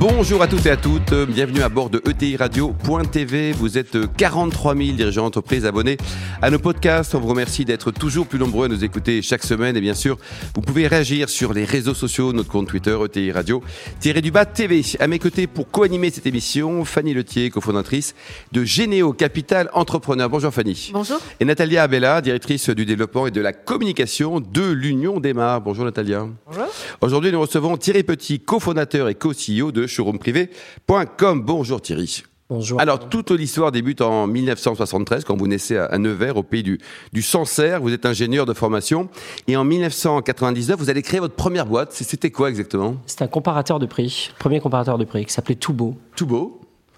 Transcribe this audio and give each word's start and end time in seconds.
Bonjour 0.00 0.40
à 0.40 0.48
toutes 0.48 0.64
et 0.64 0.70
à 0.70 0.78
toutes, 0.78 1.12
bienvenue 1.28 1.60
à 1.60 1.68
bord 1.68 1.90
de 1.90 2.00
ETI 2.08 2.38
Radio.tv. 2.38 3.52
Vous 3.52 3.76
êtes 3.76 3.98
43 4.16 4.74
000 4.74 4.92
dirigeants 4.92 5.24
d'entreprise 5.24 5.66
abonnés 5.66 5.98
à 6.40 6.50
nos 6.50 6.58
podcasts. 6.58 7.14
On 7.14 7.20
vous 7.20 7.28
remercie 7.28 7.66
d'être 7.66 7.90
toujours 7.90 8.26
plus 8.26 8.38
nombreux 8.38 8.64
à 8.64 8.68
nous 8.68 8.82
écouter 8.82 9.20
chaque 9.20 9.42
semaine. 9.42 9.76
Et 9.76 9.82
bien 9.82 9.92
sûr, 9.92 10.16
vous 10.54 10.62
pouvez 10.62 10.86
réagir 10.86 11.28
sur 11.28 11.52
les 11.52 11.66
réseaux 11.66 11.92
sociaux, 11.92 12.32
notre 12.32 12.48
compte 12.48 12.68
Twitter, 12.68 12.96
ETI 13.04 13.30
Radio, 13.30 13.62
Thierry 14.00 14.22
Dubat 14.22 14.46
TV. 14.46 14.80
À 15.00 15.06
mes 15.06 15.18
côtés 15.18 15.46
pour 15.46 15.70
co-animer 15.70 16.08
cette 16.08 16.26
émission, 16.26 16.82
Fanny 16.86 17.12
Letier, 17.12 17.50
cofondatrice 17.50 18.14
de 18.52 18.64
Généo 18.64 19.12
Capital 19.12 19.68
Entrepreneur. 19.74 20.30
Bonjour 20.30 20.50
Fanny. 20.50 20.92
Bonjour. 20.94 21.20
Et 21.40 21.44
Natalia 21.44 21.82
Abella, 21.82 22.22
directrice 22.22 22.70
du 22.70 22.86
développement 22.86 23.26
et 23.26 23.30
de 23.32 23.40
la 23.42 23.52
communication 23.52 24.40
de 24.40 24.62
l'Union 24.62 25.20
des 25.20 25.34
Mars. 25.34 25.60
Bonjour 25.62 25.84
Natalia. 25.84 26.26
Bonjour. 26.46 26.64
Aujourd'hui, 27.02 27.32
nous 27.32 27.40
recevons 27.42 27.76
Thierry 27.76 28.02
Petit, 28.02 28.40
cofondateur 28.40 29.10
et 29.10 29.14
co-CEO 29.14 29.72
de 29.72 29.89
showroomprivé.com. 29.90 31.42
Bonjour 31.42 31.80
Thierry. 31.82 32.22
Bonjour. 32.50 32.80
Alors, 32.80 33.08
toute 33.08 33.30
l'histoire 33.30 33.70
débute 33.70 34.00
en 34.00 34.26
1973, 34.26 35.22
quand 35.24 35.36
vous 35.36 35.46
naissez 35.46 35.76
à 35.76 35.96
Nevers, 35.98 36.36
au 36.36 36.42
pays 36.42 36.64
du, 36.64 36.80
du 37.12 37.22
Sancerre. 37.22 37.80
Vous 37.80 37.92
êtes 37.92 38.06
ingénieur 38.06 38.44
de 38.44 38.52
formation. 38.54 39.08
Et 39.46 39.56
en 39.56 39.62
1999, 39.62 40.76
vous 40.76 40.90
allez 40.90 41.02
créer 41.02 41.20
votre 41.20 41.36
première 41.36 41.66
boîte. 41.66 41.92
C'était 41.92 42.32
quoi 42.32 42.48
exactement? 42.48 42.96
C'est 43.06 43.22
un 43.22 43.28
comparateur 43.28 43.78
de 43.78 43.86
prix, 43.86 44.32
premier 44.40 44.58
comparateur 44.58 44.98
de 44.98 45.04
prix, 45.04 45.24
qui 45.24 45.32
s'appelait. 45.32 45.54
Tout 45.54 45.72
beau. 45.72 45.96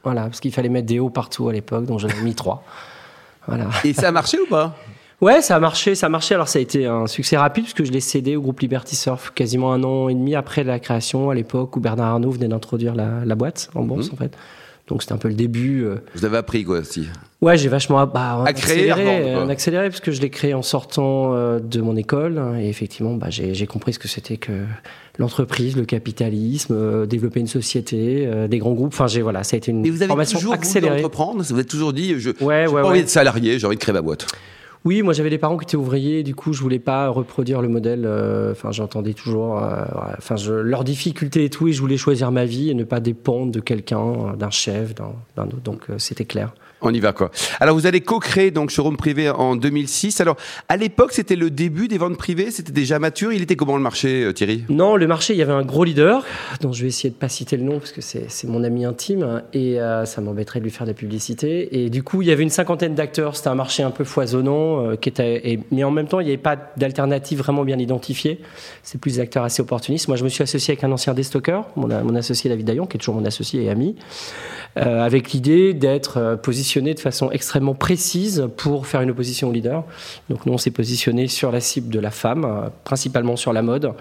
Voilà, 0.04 0.22
parce 0.22 0.40
qu'il 0.40 0.52
fallait 0.52 0.70
mettre 0.70 0.86
des 0.86 0.98
hauts 0.98 1.10
partout 1.10 1.48
à 1.48 1.52
l'époque, 1.52 1.84
donc 1.84 2.00
j'en 2.00 2.08
ai 2.08 2.22
mis 2.22 2.34
trois. 2.34 2.64
Voilà. 3.46 3.68
Et 3.84 3.92
ça 3.92 4.08
a 4.08 4.12
marché 4.12 4.38
ou 4.38 4.46
pas? 4.46 4.76
Ouais, 5.22 5.40
ça 5.40 5.56
a 5.56 5.60
marché, 5.60 5.94
ça 5.94 6.06
a 6.06 6.08
marché. 6.08 6.34
Alors 6.34 6.48
ça 6.48 6.58
a 6.58 6.62
été 6.62 6.84
un 6.86 7.06
succès 7.06 7.36
rapide 7.36 7.64
puisque 7.64 7.84
je 7.84 7.92
l'ai 7.92 8.00
cédé 8.00 8.34
au 8.36 8.42
groupe 8.42 8.60
Liberty 8.60 8.96
Surf 8.96 9.30
quasiment 9.34 9.72
un 9.72 9.82
an 9.84 10.08
et 10.08 10.14
demi 10.14 10.34
après 10.34 10.64
la 10.64 10.78
création, 10.80 11.30
à 11.30 11.34
l'époque 11.34 11.76
où 11.76 11.80
Bernard 11.80 12.08
Arnault 12.14 12.32
venait 12.32 12.48
d'introduire 12.48 12.94
la, 12.94 13.24
la 13.24 13.34
boîte 13.36 13.70
en 13.74 13.84
bourse 13.84 14.08
Mhm. 14.08 14.14
en 14.14 14.16
fait. 14.16 14.32
Donc 14.88 15.00
c'était 15.02 15.14
un 15.14 15.18
peu 15.18 15.28
le 15.28 15.34
début. 15.34 15.84
euh. 15.84 15.98
Vous 16.16 16.24
avez 16.24 16.36
appris 16.38 16.64
quoi 16.64 16.80
aussi 16.80 17.06
Ouais, 17.40 17.56
j'ai 17.56 17.68
vachement 17.68 18.04
bah, 18.04 18.42
accéléré, 18.44 19.36
en 19.36 19.48
accéléré 19.48 19.88
parce 19.90 20.00
que 20.00 20.10
je 20.10 20.20
l'ai 20.20 20.28
créé 20.28 20.54
en 20.54 20.62
sortant 20.62 21.34
euh, 21.34 21.60
de 21.60 21.80
mon 21.80 21.96
école 21.96 22.42
et 22.58 22.68
effectivement, 22.68 23.14
bah, 23.14 23.28
j'ai 23.30 23.54
j'ai 23.54 23.66
compris 23.68 23.92
ce 23.92 24.00
que 24.00 24.08
c'était 24.08 24.38
que 24.38 24.52
l'entreprise, 25.18 25.76
le 25.76 25.84
capitalisme, 25.84 26.74
euh, 26.76 27.06
développer 27.06 27.38
une 27.38 27.46
société, 27.46 28.24
euh, 28.26 28.48
des 28.48 28.58
grands 28.58 28.72
groupes. 28.72 28.92
Enfin, 28.92 29.06
j'ai 29.06 29.22
voilà, 29.22 29.44
ça 29.44 29.54
a 29.54 29.58
été 29.58 29.70
une 29.70 29.86
Et 29.86 29.90
vous 29.90 30.02
avez 30.02 30.08
formation 30.08 30.38
toujours 30.40 30.54
accélérée. 30.54 30.98
entreprendre? 30.98 31.42
Vous 31.42 31.52
avez 31.54 31.64
toujours 31.64 31.92
dit, 31.92 32.18
je 32.18 32.30
Ouais, 32.30 32.36
ouais, 32.40 32.64
pas 32.66 32.72
ouais. 32.72 32.82
envie 32.82 32.98
d'être 33.00 33.08
salarié, 33.08 33.60
j'ai 33.60 33.66
envie 33.68 33.76
de 33.76 33.80
créer 33.80 33.92
ma 33.94 34.02
boîte. 34.02 34.26
Oui, 34.84 35.02
moi 35.02 35.12
j'avais 35.12 35.30
des 35.30 35.38
parents 35.38 35.56
qui 35.56 35.64
étaient 35.64 35.76
ouvriers, 35.76 36.24
du 36.24 36.34
coup 36.34 36.52
je 36.52 36.60
voulais 36.60 36.80
pas 36.80 37.08
reproduire 37.08 37.62
le 37.62 37.68
modèle. 37.68 38.02
euh, 38.04 38.50
Enfin, 38.50 38.72
j'entendais 38.72 39.14
toujours, 39.14 39.62
euh, 39.62 39.84
enfin, 40.18 40.34
je, 40.36 40.52
leurs 40.52 40.82
difficultés 40.82 41.44
et 41.44 41.50
tout, 41.50 41.68
et 41.68 41.72
je 41.72 41.80
voulais 41.80 41.96
choisir 41.96 42.32
ma 42.32 42.44
vie 42.46 42.68
et 42.70 42.74
ne 42.74 42.82
pas 42.82 42.98
dépendre 42.98 43.52
de 43.52 43.60
quelqu'un, 43.60 44.00
euh, 44.32 44.36
d'un 44.36 44.50
chef, 44.50 44.94
d'un 44.94 45.12
autre. 45.36 45.60
Donc 45.62 45.88
euh, 45.90 45.98
c'était 45.98 46.24
clair. 46.24 46.52
On 46.82 46.92
y 46.92 47.00
va 47.00 47.12
quoi. 47.12 47.30
Alors 47.60 47.74
vous 47.74 47.86
allez 47.86 48.00
co-créer 48.00 48.50
donc 48.50 48.70
showroom 48.70 48.96
privé 48.96 49.30
en 49.30 49.56
2006. 49.56 50.20
Alors 50.20 50.36
à 50.68 50.76
l'époque 50.76 51.12
c'était 51.12 51.36
le 51.36 51.50
début 51.50 51.88
des 51.88 51.98
ventes 51.98 52.16
privées, 52.16 52.50
c'était 52.50 52.72
déjà 52.72 52.98
mature? 52.98 53.32
Il 53.32 53.42
était 53.42 53.56
comment 53.56 53.76
le 53.76 53.82
marché 53.82 54.24
euh, 54.24 54.32
Thierry? 54.32 54.64
Non, 54.68 54.96
le 54.96 55.06
marché, 55.06 55.34
il 55.34 55.38
y 55.38 55.42
avait 55.42 55.52
un 55.52 55.62
gros 55.62 55.84
leader, 55.84 56.24
dont 56.60 56.72
je 56.72 56.82
vais 56.82 56.88
essayer 56.88 57.10
de 57.10 57.14
pas 57.14 57.28
citer 57.28 57.56
le 57.56 57.62
nom 57.62 57.78
parce 57.78 57.92
que 57.92 58.00
c'est 58.00 58.44
mon 58.48 58.64
ami 58.64 58.84
intime 58.84 59.42
et 59.52 59.80
euh, 59.80 60.04
ça 60.04 60.20
m'embêterait 60.20 60.60
de 60.60 60.64
lui 60.64 60.70
faire 60.70 60.86
de 60.86 60.90
la 60.90 60.96
publicité. 60.96 61.82
Et 61.84 61.90
du 61.90 62.02
coup, 62.02 62.22
il 62.22 62.28
y 62.28 62.32
avait 62.32 62.42
une 62.42 62.50
cinquantaine 62.50 62.94
d'acteurs. 62.94 63.36
C'était 63.36 63.48
un 63.48 63.54
marché 63.54 63.82
un 63.82 63.90
peu 63.90 64.04
foisonnant, 64.04 64.86
euh, 64.86 65.56
mais 65.70 65.84
en 65.84 65.90
même 65.90 66.08
temps, 66.08 66.20
il 66.20 66.24
n'y 66.24 66.30
avait 66.30 66.38
pas 66.38 66.56
d'alternative 66.76 67.38
vraiment 67.38 67.64
bien 67.64 67.78
identifiée. 67.78 68.40
C'est 68.82 69.00
plus 69.00 69.14
des 69.14 69.20
acteurs 69.20 69.44
assez 69.44 69.62
opportunistes. 69.62 70.08
Moi, 70.08 70.16
je 70.16 70.24
me 70.24 70.28
suis 70.28 70.42
associé 70.42 70.72
avec 70.72 70.84
un 70.84 70.92
ancien 70.92 71.14
destocker, 71.14 71.62
mon, 71.76 72.14
associé 72.14 72.50
David 72.50 72.66
Dayon, 72.66 72.86
qui 72.86 72.96
est 72.96 73.00
toujours 73.00 73.14
mon 73.14 73.24
associé 73.24 73.62
et 73.62 73.70
ami, 73.70 73.96
avec 74.76 75.32
l'idée 75.32 75.74
d'être 75.74 76.18
euh, 76.18 76.36
de 76.80 77.00
façon 77.00 77.30
extrêmement 77.30 77.74
précise 77.74 78.48
pour 78.56 78.86
faire 78.86 79.02
une 79.02 79.10
opposition 79.10 79.48
au 79.48 79.52
leader. 79.52 79.84
Donc 80.30 80.46
nous, 80.46 80.52
on 80.52 80.58
s'est 80.58 80.70
positionné 80.70 81.28
sur 81.28 81.52
la 81.52 81.60
cible 81.60 81.92
de 81.92 82.00
la 82.00 82.10
femme, 82.10 82.44
euh, 82.44 82.68
principalement 82.84 83.36
sur 83.36 83.52
la 83.52 83.62
mode, 83.62 83.92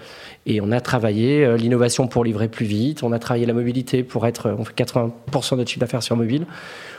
et 0.46 0.60
on 0.60 0.72
a 0.72 0.80
travaillé 0.80 1.44
euh, 1.44 1.56
l'innovation 1.56 2.08
pour 2.08 2.24
livrer 2.24 2.48
plus 2.48 2.66
vite, 2.66 3.02
on 3.02 3.12
a 3.12 3.18
travaillé 3.18 3.46
la 3.46 3.52
mobilité 3.52 4.02
pour 4.02 4.26
être, 4.26 4.46
euh, 4.46 4.54
on 4.58 4.64
fait 4.64 4.74
80% 4.74 5.10
de 5.52 5.56
notre 5.56 5.70
chiffre 5.70 5.80
d'affaires 5.80 6.02
sur 6.02 6.16
mobile, 6.16 6.46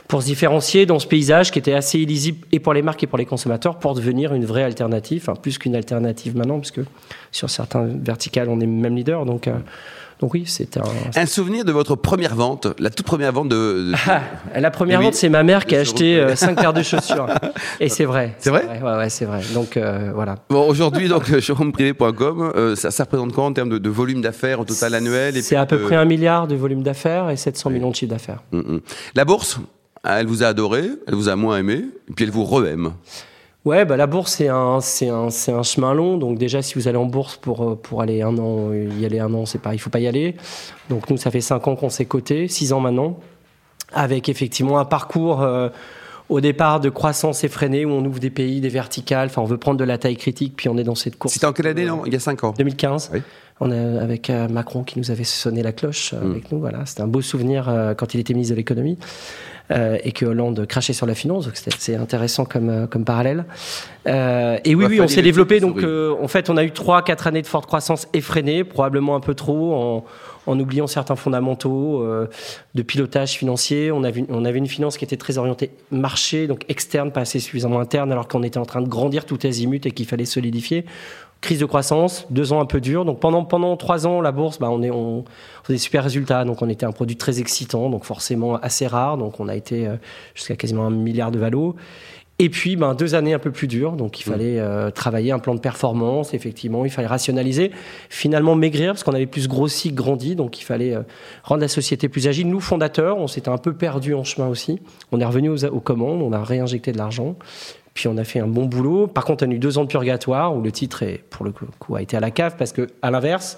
pour 0.08 0.22
se 0.22 0.28
différencier 0.28 0.86
dans 0.86 1.00
ce 1.00 1.08
paysage 1.08 1.52
qui 1.52 1.60
était 1.60 1.74
assez 1.74 1.98
illisible 2.00 2.46
et 2.52 2.60
pour 2.60 2.74
les 2.74 2.82
marques 2.82 3.04
et 3.04 3.08
pour 3.08 3.18
les 3.18 3.26
consommateurs, 3.26 3.80
pour 3.80 3.96
devenir 3.96 4.34
une 4.34 4.46
vraie 4.46 4.64
alternative, 4.64 5.24
enfin 5.26 5.40
plus 5.40 5.58
qu'une 5.58 5.76
alternative 5.76 6.36
maintenant, 6.36 6.60
puisque 6.60 6.82
sur 7.32 7.50
certains 7.50 7.86
verticales, 7.86 8.50
on 8.50 8.60
est 8.60 8.68
même 8.68 8.96
leader. 8.96 9.26
Donc, 9.26 9.50
donc 10.20 10.34
oui, 10.34 10.44
c'est 10.48 10.78
un, 10.78 10.84
Un 11.16 11.26
souvenir 11.26 11.66
de 11.66 11.72
votre 11.72 11.96
première 11.96 12.36
vente, 12.36 12.68
la 12.80 12.90
toute 12.90 13.06
première 13.06 13.32
vente 13.32 13.50
de. 13.50 13.92
de- 13.92 13.94
ah, 14.08 14.22
la 14.60 14.72
première 14.72 15.00
Oui. 15.00 15.06
vente, 15.06 15.16
c'est 15.16 15.30
ma 15.30 15.44
mère 15.44 15.66
qui 15.66 15.76
a 15.76 15.80
acheté 15.82 16.16
showroom. 16.16 16.32
euh, 16.32 16.36
cinq 16.36 16.56
paires 16.60 16.74
de 16.74 16.82
chaussures. 16.84 17.28
Et 17.80 17.90
c'est 17.90 18.06
vrai. 18.06 18.36
C'est 18.40 18.50
vrai 18.50 18.66
Ouais, 18.82 18.82
ouais, 18.98 19.10
c'est 19.10 19.26
vrai. 19.26 19.42
Donc 19.54 19.78
euh, 19.78 20.12
voilà. 20.14 20.36
Bon 20.50 20.68
aujourd'hui 20.68 21.08
donc 21.08 21.40
showroomprivé.com, 21.40 22.54
euh, 22.56 22.76
ça, 22.76 22.92
ça 22.92 23.04
représente 23.04 23.34
quoi 23.34 23.44
en 23.46 23.54
termes 23.54 23.70
de, 23.70 23.78
de 23.78 23.90
volume 23.90 24.22
d'affaires 24.22 24.60
au 24.60 24.66
total 24.66 24.96
annuel 24.96 25.42
C'est 25.44 25.56
à 25.56 25.66
peu 25.66 25.80
près 25.80 25.96
un 25.96 26.06
milliard 26.06 26.48
de 26.48 26.56
volume 26.56 26.84
d'affaires 26.84 27.30
et 27.30 27.36
700 27.38 27.70
millions 27.72 27.90
de 27.92 27.96
chiffre 27.96 28.12
d'affaires. 28.12 28.40
Mm, 28.52 28.58
mm. 28.60 28.82
La 29.16 29.26
bourse, 29.26 29.60
elle 30.04 30.28
vous 30.28 30.44
a 30.44 30.48
adoré, 30.48 30.84
elle 31.08 31.16
vous 31.16 31.30
a 31.30 31.36
moins 31.36 31.58
aimé, 31.58 31.84
et 32.10 32.14
puis 32.14 32.26
elle 32.26 32.32
vous 32.32 32.44
re-aime. 32.46 32.92
Ouais, 33.66 33.86
bah 33.86 33.96
la 33.96 34.08
bourse 34.08 34.34
c'est 34.34 34.50
un 34.50 34.82
c'est 34.82 35.08
un 35.08 35.30
c'est 35.30 35.52
un 35.54 35.64
chemin 35.64 35.94
long. 35.94 36.18
Donc 36.18 36.38
déjà 36.38 36.62
si 36.62 36.76
vous 36.76 36.88
allez 36.90 36.98
en 36.98 37.06
bourse 37.06 37.38
pour 37.38 37.64
euh, 37.64 37.76
pour 37.82 38.02
aller 38.02 38.22
un 38.22 38.38
an, 38.38 38.72
euh, 38.72 38.90
y 39.00 39.06
aller 39.06 39.20
un 39.20 39.34
an, 39.34 39.46
c'est 39.46 39.62
pas 39.62 39.74
il 39.74 39.78
faut 39.80 39.90
pas 39.90 40.02
y 40.02 40.08
aller. 40.08 40.36
Donc 40.90 41.10
nous 41.10 41.16
ça 41.18 41.32
fait 41.32 41.40
cinq 41.42 41.66
ans 41.68 41.76
qu'on 41.78 41.90
s'est 41.90 42.06
coté, 42.06 42.50
six 42.50 42.74
ans 42.74 42.82
maintenant, 42.82 43.18
avec 43.94 44.28
effectivement 44.30 44.80
un 44.80 44.86
parcours. 44.86 45.42
euh, 45.42 45.70
au 46.30 46.40
départ 46.40 46.80
de 46.80 46.90
croissance 46.90 47.44
effrénée 47.44 47.84
où 47.86 47.90
on 47.92 48.04
ouvre 48.06 48.18
des 48.20 48.30
pays, 48.30 48.62
des 48.62 48.70
verticales, 48.70 49.28
enfin 49.28 49.42
on 49.42 49.46
veut 49.46 49.58
prendre 49.58 49.78
de 49.78 49.84
la 49.84 49.98
taille 49.98 50.16
critique, 50.16 50.54
puis 50.56 50.70
on 50.70 50.78
est 50.78 50.84
dans 50.86 50.96
cette 50.96 51.18
course. 51.18 51.34
C'était 51.34 51.46
en 51.46 51.52
quelle 51.52 51.68
année 51.68 51.86
non 51.86 52.04
Il 52.06 52.14
y 52.14 52.16
a 52.16 52.20
5 52.20 52.46
ans? 52.46 52.54
2015. 52.58 53.12
Oui. 53.14 53.22
On 53.60 53.70
a, 53.72 54.02
avec 54.02 54.30
euh, 54.30 54.48
Macron 54.48 54.84
qui 54.84 54.98
nous 55.00 55.12
avait 55.12 55.26
sonné 55.26 55.62
la 55.62 55.74
cloche 55.74 56.14
euh, 56.14 56.22
Mm. 56.26 56.32
avec 56.32 56.52
nous. 56.52 56.60
Voilà, 56.60 56.86
c'était 56.86 57.02
un 57.02 57.08
beau 57.08 57.22
souvenir 57.22 57.68
euh, 57.68 57.94
quand 57.94 58.14
il 58.14 58.22
était 58.22 58.34
ministre 58.34 58.54
de 58.54 58.58
l'économie 58.58 58.98
euh, 59.02 59.06
et 59.70 60.12
que 60.12 60.26
Hollande 60.26 60.66
crachait 60.68 60.94
sur 60.94 61.06
la 61.06 61.16
finance. 61.16 61.46
Donc 61.46 61.56
c'est 61.56 61.96
intéressant 61.96 62.46
comme 62.46 62.70
euh, 62.70 62.88
comme 62.88 63.06
parallèle. 63.06 63.46
Euh, 64.08 64.58
et 64.66 64.76
oui, 64.76 64.86
oui, 64.88 65.02
on 65.02 65.08
s'est 65.08 65.22
développé. 65.22 65.60
Donc 65.60 65.82
euh, 65.82 66.16
en 66.22 66.28
fait, 66.28 66.50
on 66.50 66.58
a 66.58 66.64
eu 66.64 66.72
trois, 66.72 67.02
quatre 67.04 67.28
années 67.28 67.42
de 67.42 67.48
forte 67.48 67.66
croissance 67.66 68.08
effrénée, 68.14 68.64
probablement 68.64 69.16
un 69.16 69.20
peu 69.20 69.34
trop 69.34 69.74
en 69.74 70.06
en 70.46 70.60
oubliant 70.60 70.88
certains 70.88 71.16
fondamentaux 71.16 72.02
euh, 72.02 72.28
de 72.76 72.82
pilotage 72.82 73.32
financier. 73.32 73.92
On 73.92 74.04
avait, 74.04 74.26
on 74.30 74.46
avait 74.46 74.60
une 74.60 74.68
finance 74.68 74.98
qui 74.98 75.06
était 75.06 75.18
très 75.18 75.38
orientée 75.38 75.72
marché, 75.92 76.48
donc 76.48 76.66
externe, 76.70 77.12
pas 77.12 77.22
assez 77.22 77.40
suffisamment 77.40 77.80
interne, 77.80 78.12
alors 78.12 78.28
qu'on 78.28 78.44
était 78.44 78.58
en 78.58 78.66
train 78.66 78.82
de 78.82 78.90
grandir 78.90 79.26
tout 79.26 79.40
azimut 79.44 79.86
et 79.86 79.92
qu'il 79.92 80.06
fallait 80.06 80.26
solidifier. 80.26 80.86
Crise 81.44 81.60
de 81.60 81.66
croissance, 81.66 82.26
deux 82.30 82.54
ans 82.54 82.62
un 82.62 82.66
peu 82.66 82.80
durs. 82.80 83.04
Donc 83.04 83.20
pendant, 83.20 83.44
pendant 83.44 83.76
trois 83.76 84.08
ans, 84.08 84.22
la 84.22 84.32
bourse, 84.32 84.60
bah, 84.60 84.70
on, 84.72 84.82
est, 84.82 84.92
on, 84.92 85.20
on 85.20 85.24
des 85.68 85.78
super 85.78 86.02
résultats. 86.02 86.46
Donc 86.46 86.62
on 86.62 86.70
était 86.70 86.86
un 86.86 86.94
produit 86.94 87.18
très 87.18 87.42
excitant, 87.42 87.90
donc 87.90 88.06
forcément 88.06 88.56
assez 88.56 88.88
rare. 88.88 89.18
Donc 89.18 89.42
on 89.42 89.50
a 89.50 89.56
été 89.56 89.86
euh, 89.86 89.98
jusqu'à 90.36 90.56
quasiment 90.56 90.86
un 90.86 90.90
milliard 90.90 91.32
de 91.32 91.40
valo. 91.40 91.76
Et 92.44 92.50
puis, 92.50 92.76
ben, 92.76 92.94
deux 92.94 93.16
années 93.16 93.34
un 93.34 93.40
peu 93.40 93.52
plus 93.52 93.68
dures, 93.68 93.94
donc 93.94 94.20
il 94.20 94.24
fallait 94.24 94.60
euh, 94.60 94.90
travailler 94.92 95.32
un 95.32 95.40
plan 95.40 95.56
de 95.56 95.60
performance, 95.62 96.34
effectivement, 96.34 96.84
il 96.84 96.92
fallait 96.92 97.08
rationaliser, 97.08 97.72
finalement 98.10 98.56
maigrir, 98.56 98.92
parce 98.92 99.04
qu'on 99.04 99.14
avait 99.14 99.26
plus 99.28 99.48
grossi, 99.48 99.92
que 99.92 99.96
grandi, 99.96 100.36
donc 100.36 100.60
il 100.60 100.64
fallait 100.64 100.94
euh, 100.94 101.04
rendre 101.44 101.62
la 101.62 101.68
société 101.70 102.10
plus 102.10 102.28
agile. 102.28 102.50
Nous, 102.50 102.60
fondateurs, 102.60 103.18
on 103.18 103.28
s'était 103.28 103.50
un 103.50 103.58
peu 103.58 103.74
perdu 103.74 104.14
en 104.14 104.24
chemin 104.24 104.48
aussi. 104.50 104.80
On 105.14 105.22
est 105.22 105.26
revenu 105.26 105.50
aux, 105.50 105.64
aux 105.66 105.80
commandes, 105.80 106.22
on 106.22 106.34
a 106.34 106.44
réinjecté 106.44 106.92
de 106.92 106.98
l'argent, 106.98 107.36
puis 107.94 108.08
on 108.10 108.18
a 108.18 108.24
fait 108.26 108.40
un 108.40 108.48
bon 108.48 108.66
boulot. 108.66 109.08
Par 109.08 109.24
contre, 109.24 109.46
on 109.48 109.50
a 109.52 109.54
eu 109.54 109.60
deux 109.60 109.78
ans 109.78 109.84
de 109.84 109.88
purgatoire, 109.90 110.54
où 110.56 110.62
le 110.62 110.72
titre, 110.74 111.04
est, 111.04 111.24
pour 111.30 111.46
le 111.46 111.54
coup, 111.80 111.96
a 111.96 112.02
été 112.02 112.18
à 112.18 112.20
la 112.20 112.32
cave, 112.32 112.56
parce 112.58 112.74
que 112.74 112.88
à 113.02 113.10
l'inverse, 113.10 113.58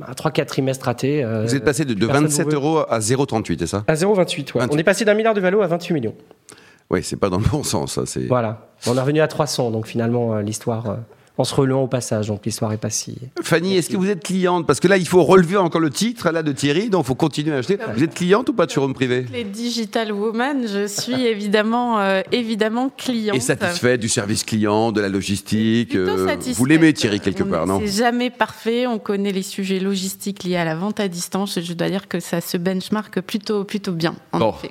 ben, 0.00 0.06
trois, 0.16 0.32
quatre 0.32 0.48
trimestres 0.48 0.86
ratés. 0.86 1.22
euh, 1.22 1.44
Vous 1.46 1.54
êtes 1.54 1.64
passé 1.64 1.84
de, 1.84 1.94
de 1.94 2.04
personne 2.06 2.24
27 2.24 2.44
vous 2.46 2.50
veut. 2.50 2.56
euros 2.56 2.78
à 2.88 2.98
0,38, 2.98 3.56
c'est 3.60 3.66
ça? 3.68 3.84
À 3.86 3.94
0,28, 3.94 4.06
ouais. 4.06 4.60
28. 4.62 4.74
On 4.74 4.78
est 4.78 4.82
passé 4.82 5.04
d'un 5.04 5.14
milliard 5.14 5.34
de 5.34 5.40
valo 5.40 5.62
à 5.62 5.68
28 5.68 5.94
millions. 5.94 6.14
Oui, 6.90 7.02
c'est 7.02 7.16
pas 7.16 7.30
dans 7.30 7.38
le 7.38 7.48
bon 7.48 7.62
sens, 7.62 7.98
ça. 8.04 8.20
Voilà. 8.28 8.68
On 8.86 8.96
est 8.96 9.00
revenu 9.00 9.20
à 9.20 9.28
300, 9.28 9.70
donc 9.70 9.86
finalement, 9.86 10.34
euh, 10.34 10.42
l'histoire, 10.42 10.90
euh, 10.90 10.96
en 11.36 11.44
se 11.44 11.54
relayant 11.54 11.82
au 11.82 11.86
passage. 11.88 12.28
Donc 12.28 12.44
l'histoire 12.46 12.72
est 12.72 12.76
pas 12.78 12.90
si. 12.90 13.16
Fanny, 13.42 13.76
est-ce 13.76 13.90
que 13.90 13.96
vous 13.96 14.08
êtes 14.08 14.22
cliente? 14.22 14.66
Parce 14.66 14.78
que 14.80 14.88
là, 14.88 14.96
il 14.96 15.06
faut 15.08 15.22
relever 15.24 15.56
encore 15.56 15.80
le 15.80 15.90
titre 15.90 16.30
là 16.30 16.42
de 16.42 16.52
Thierry, 16.52 16.90
donc 16.90 17.04
il 17.04 17.08
faut 17.08 17.14
continuer 17.14 17.54
à 17.54 17.58
acheter. 17.58 17.78
Vous 17.94 18.02
êtes 18.02 18.14
cliente 18.14 18.48
ou 18.48 18.52
pas 18.52 18.66
de 18.66 18.70
showroom 18.70 18.94
privé? 18.94 19.26
Les 19.32 19.44
Digital 19.44 20.12
Woman, 20.12 20.66
je 20.66 20.86
suis 20.86 21.26
évidemment, 21.26 21.98
euh, 22.00 22.22
évidemment 22.32 22.90
cliente. 22.96 23.36
Et 23.36 23.40
satisfait 23.40 23.98
du 23.98 24.08
service 24.08 24.44
client, 24.44 24.92
de 24.92 25.00
la 25.00 25.08
logistique. 25.08 25.90
Plutôt 25.90 26.10
euh, 26.10 26.26
satisfaite. 26.26 26.56
vous 26.56 26.64
l'aimez 26.66 26.92
Thierry 26.92 27.20
quelque 27.20 27.42
On- 27.42 27.46
part, 27.50 27.66
non? 27.66 27.80
C'est 27.84 27.98
jamais 28.04 28.30
parfait. 28.30 28.86
On 28.86 28.98
connaît 28.98 29.32
les 29.32 29.42
sujets 29.42 29.80
logistiques 29.80 30.44
liés 30.44 30.56
à 30.56 30.64
la 30.64 30.74
vente 30.76 31.00
à 31.00 31.08
distance. 31.08 31.58
Je 31.60 31.72
dois 31.72 31.88
dire 31.90 32.06
que 32.08 32.20
ça 32.20 32.40
se 32.40 32.56
benchmark 32.56 33.20
plutôt, 33.22 33.64
plutôt 33.64 33.92
bien, 33.92 34.14
en 34.32 34.38
Bon. 34.38 34.54
effet. 34.56 34.70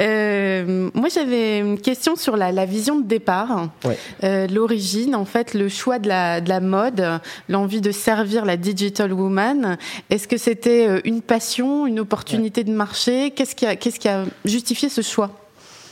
Euh, 0.00 0.90
moi, 0.94 1.08
j'avais 1.08 1.58
une 1.60 1.78
question 1.78 2.16
sur 2.16 2.36
la, 2.36 2.52
la 2.52 2.64
vision 2.66 2.98
de 3.00 3.06
départ, 3.06 3.68
Ouais. 3.84 3.98
Euh, 4.24 4.46
l'origine, 4.48 5.14
en 5.14 5.24
fait, 5.24 5.54
le 5.54 5.68
choix 5.74 5.98
de 5.98 6.08
la, 6.08 6.40
de 6.40 6.48
la 6.48 6.60
mode, 6.60 7.20
l'envie 7.48 7.80
de 7.80 7.90
servir 7.90 8.44
la 8.44 8.56
digital 8.56 9.12
woman. 9.12 9.76
Est-ce 10.10 10.28
que 10.28 10.36
c'était 10.36 10.88
euh, 10.88 11.00
une 11.04 11.22
passion, 11.22 11.86
une 11.86 12.00
opportunité 12.00 12.64
de 12.64 12.72
marché? 12.72 13.30
Qu'est-ce 13.30 13.54
qui, 13.54 14.08
a, 14.08 14.24
justifié 14.44 14.88
ce 14.88 15.02
choix? 15.02 15.30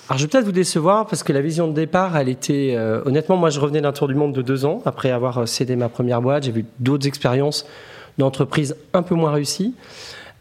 Alors 0.08 0.18
je 0.18 0.24
vais 0.24 0.30
peut-être 0.30 0.44
vous 0.44 0.52
décevoir 0.52 1.06
parce 1.06 1.22
que 1.22 1.32
la 1.32 1.40
vision 1.40 1.68
de 1.68 1.72
départ, 1.72 2.16
elle 2.16 2.28
était 2.28 2.74
euh, 2.76 3.02
honnêtement, 3.04 3.36
moi 3.36 3.50
je 3.50 3.60
revenais 3.60 3.80
d'un 3.80 3.92
tour 3.92 4.08
du 4.08 4.14
monde 4.14 4.32
de 4.32 4.42
deux 4.42 4.64
ans 4.64 4.82
après 4.84 5.10
avoir 5.10 5.38
euh, 5.38 5.46
cédé 5.46 5.76
ma 5.76 5.88
première 5.88 6.20
boîte. 6.20 6.44
J'ai 6.44 6.52
vu 6.52 6.64
d'autres 6.80 7.06
expériences 7.06 7.66
d'entreprises 8.18 8.76
un 8.92 9.02
peu 9.02 9.14
moins 9.14 9.32
réussies. 9.32 9.74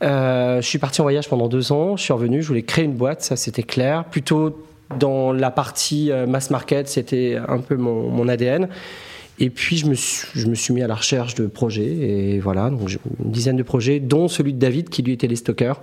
Je 0.02 0.60
suis 0.64 0.80
parti 0.80 1.00
en 1.00 1.04
voyage 1.04 1.30
pendant 1.30 1.48
deux 1.48 1.72
ans. 1.72 1.96
Je 1.96 2.04
suis 2.04 2.12
revenu. 2.12 2.42
Je 2.42 2.48
voulais 2.48 2.64
créer 2.64 2.86
une 2.86 2.96
boîte, 2.96 3.22
ça 3.22 3.36
c'était 3.36 3.64
clair. 3.64 4.04
Plutôt 4.06 4.66
dans 5.00 5.32
la 5.32 5.52
partie 5.52 6.12
mass 6.28 6.50
market, 6.50 6.90
c'était 6.90 7.40
un 7.48 7.60
peu 7.60 7.76
mon 7.76 8.28
ADN. 8.28 8.68
Et 9.40 9.50
puis 9.50 9.78
je 9.78 9.88
me, 9.88 9.96
suis, 9.96 10.28
je 10.36 10.48
me 10.48 10.56
suis 10.56 10.74
mis 10.74 10.82
à 10.82 10.88
la 10.88 10.96
recherche 10.96 11.36
de 11.36 11.48
projets 11.48 11.84
et 11.86 12.40
voilà, 12.40 12.70
donc 12.70 12.90
une 12.92 13.32
dizaine 13.32 13.58
de 13.58 13.64
projets, 13.64 14.00
dont 14.00 14.28
celui 14.28 14.54
de 14.54 14.60
David 14.60 14.90
qui 14.90 15.02
lui 15.02 15.14
était 15.14 15.28
les 15.28 15.36
stockers 15.36 15.82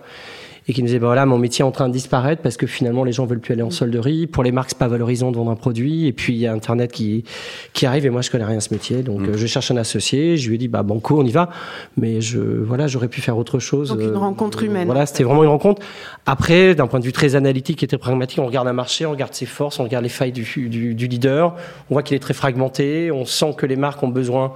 et 0.70 0.74
qui 0.74 0.82
nous 0.82 0.86
disait 0.88 0.98
bah 0.98 1.06
voilà 1.06 1.24
mon 1.24 1.38
métier 1.38 1.62
est 1.64 1.66
en 1.66 1.70
train 1.70 1.88
de 1.88 1.92
disparaître 1.94 2.42
parce 2.42 2.58
que 2.58 2.66
finalement 2.66 3.02
les 3.02 3.12
gens 3.12 3.24
veulent 3.24 3.40
plus 3.40 3.54
aller 3.54 3.62
en 3.62 3.70
solderie 3.70 4.26
pour 4.26 4.42
les 4.42 4.52
marques 4.52 4.68
c'est 4.70 4.78
pas 4.78 4.86
valorisant 4.86 5.30
de 5.32 5.36
vendre 5.36 5.50
un 5.50 5.56
produit. 5.56 6.06
Et 6.06 6.12
puis 6.12 6.34
il 6.34 6.38
y 6.40 6.46
a 6.46 6.52
internet 6.52 6.92
qui 6.92 7.24
qui 7.72 7.86
arrive 7.86 8.04
et 8.04 8.10
moi 8.10 8.20
je 8.20 8.30
connais 8.30 8.44
rien 8.44 8.58
à 8.58 8.60
ce 8.60 8.72
métier. 8.74 9.02
Donc 9.02 9.22
euh, 9.22 9.32
je 9.36 9.46
cherche 9.46 9.70
un 9.70 9.76
associé. 9.78 10.36
Je 10.36 10.48
lui 10.48 10.56
ai 10.56 10.58
dit 10.58 10.68
bah 10.68 10.82
banco 10.82 11.18
on 11.18 11.24
y 11.24 11.30
va. 11.30 11.48
Mais 11.96 12.20
je 12.20 12.38
voilà 12.38 12.86
j'aurais 12.86 13.08
pu 13.08 13.20
faire 13.22 13.38
autre 13.38 13.58
chose 13.58 13.88
Donc, 13.88 14.00
une 14.00 14.08
Euh, 14.10 14.18
rencontre 14.18 14.62
humaine. 14.62 14.86
voilà 14.86 15.06
c'était 15.06 15.24
vraiment 15.24 15.42
une 15.42 15.48
rencontre. 15.48 15.80
Après 16.26 16.74
d'un 16.74 16.86
point 16.86 17.00
de 17.00 17.04
vue 17.06 17.12
très 17.12 17.34
analytique 17.34 17.82
et 17.82 17.86
très 17.86 17.96
pragmatique 17.98 18.38
on 18.38 18.46
regarde 18.46 18.68
un 18.68 18.72
marché 18.74 19.06
on 19.06 19.10
regarde 19.12 19.32
ses 19.32 19.46
forces 19.46 19.80
on 19.80 19.84
regarde 19.84 20.02
les 20.04 20.10
failles 20.10 20.32
du, 20.32 20.44
du, 20.68 20.94
du 20.94 21.06
leader. 21.06 21.54
On 21.88 21.94
voit 21.94 22.02
qu'il 22.02 22.14
est 22.14 22.20
très 22.20 22.34
fragmenté. 22.34 23.10
On 23.10 23.24
sent 23.24 23.54
que 23.56 23.64
les 23.64 23.76
marques 23.76 24.02
ont 24.02 24.08
besoin 24.08 24.52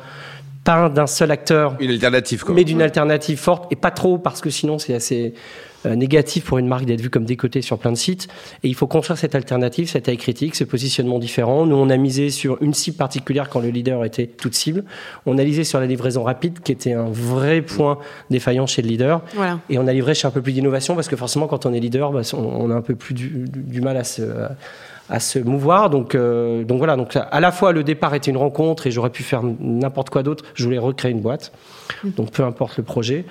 pas 0.65 0.89
d'un 0.89 1.07
seul 1.07 1.31
acteur 1.31 1.77
Une 1.81 1.91
alternative, 1.91 2.45
quoi. 2.45 2.55
mais 2.55 2.65
d'une 2.65 2.83
alternative 2.83 3.39
forte 3.39 3.73
et 3.73 3.77
pas 3.77 3.91
trop 3.91 4.19
parce 4.19 4.41
que 4.41 4.49
sinon 4.51 4.79
c'est 4.79 4.95
assez 4.95 5.35
euh, 5.87 5.97
négatif 5.97 6.45
pour 6.45 6.59
une 6.59 6.69
marque 6.69 6.85
d'être 6.85 7.01
vue 7.01 7.11
comme 7.11 7.25
décotée 7.25 7.61
sur 7.63 7.77
plein 7.79 7.91
de 7.91 7.97
sites 7.97 8.29
et 8.63 8.69
il 8.69 8.75
faut 8.77 8.87
construire 8.87 9.19
cette 9.19 9.35
alternative, 9.35 9.89
cette 9.89 10.05
taille 10.05 10.17
critique, 10.19 10.55
ce 10.55 10.63
positionnement 10.63 11.19
différent. 11.19 11.67
Nous 11.67 11.75
on 11.75 11.91
a 11.91 11.97
misé 11.97 12.31
sur 12.31 12.63
une 12.63 12.75
cible 12.75 12.97
particulière 12.97 13.49
quand 13.49 13.59
le 13.59 13.71
leader 13.71 14.05
était 14.05 14.29
toute 14.29 14.55
cible. 14.55 14.85
On 15.27 15.37
a 15.39 15.43
misé 15.45 15.65
sur 15.65 15.81
la 15.81 15.87
livraison 15.87 16.23
rapide 16.23 16.61
qui 16.61 16.71
était 16.71 16.93
un 16.93 17.09
vrai 17.11 17.63
point 17.63 17.99
défaillant 18.31 18.69
chez 18.69 18.83
le 18.83 18.89
leader 18.89 19.23
Voilà. 19.35 19.59
et 19.69 19.79
on 19.79 19.89
a 19.89 19.93
livré 19.93 20.15
chez 20.15 20.29
un 20.29 20.31
peu 20.31 20.43
plus 20.43 20.53
d'innovation 20.53 20.95
parce 20.95 21.09
que 21.09 21.17
forcément 21.17 21.49
quand 21.49 21.67
on 21.67 21.73
est 21.73 21.81
leader, 21.81 22.13
bah, 22.13 22.21
on, 22.35 22.37
on 22.39 22.71
a 22.71 22.75
un 22.75 22.83
peu 22.83 22.95
plus 22.95 23.15
du, 23.15 23.27
du- 23.49 23.63
du 23.63 23.81
mal 23.81 23.97
à 23.97 24.05
se 24.05 24.23
à 24.23 24.57
se 25.21 25.39
mouvoir. 25.39 25.91
Donc, 25.91 26.15
euh, 26.15 26.65
donc 26.65 26.79
voilà. 26.79 26.97
Donc 26.97 27.17
à 27.17 27.41
la 27.41 27.53
fois 27.53 27.73
le 27.73 27.85
départ 27.85 28.15
était 28.15 28.31
une 28.31 28.37
rencontre 28.37 28.87
et 28.87 28.91
j'aurais 28.91 29.11
pu 29.11 29.23
faire 29.23 29.43
n'importe 29.43 30.11
quoi 30.11 30.23
d'autre. 30.23 30.45
Je 30.55 30.65
voulais 30.65 30.79
recréer 30.79 31.13
une 31.13 31.21
boîte. 31.21 31.53
Donc 32.05 32.31
peu 32.31 32.45
importe 32.45 32.77
le 32.77 32.83
projet. 32.83 33.25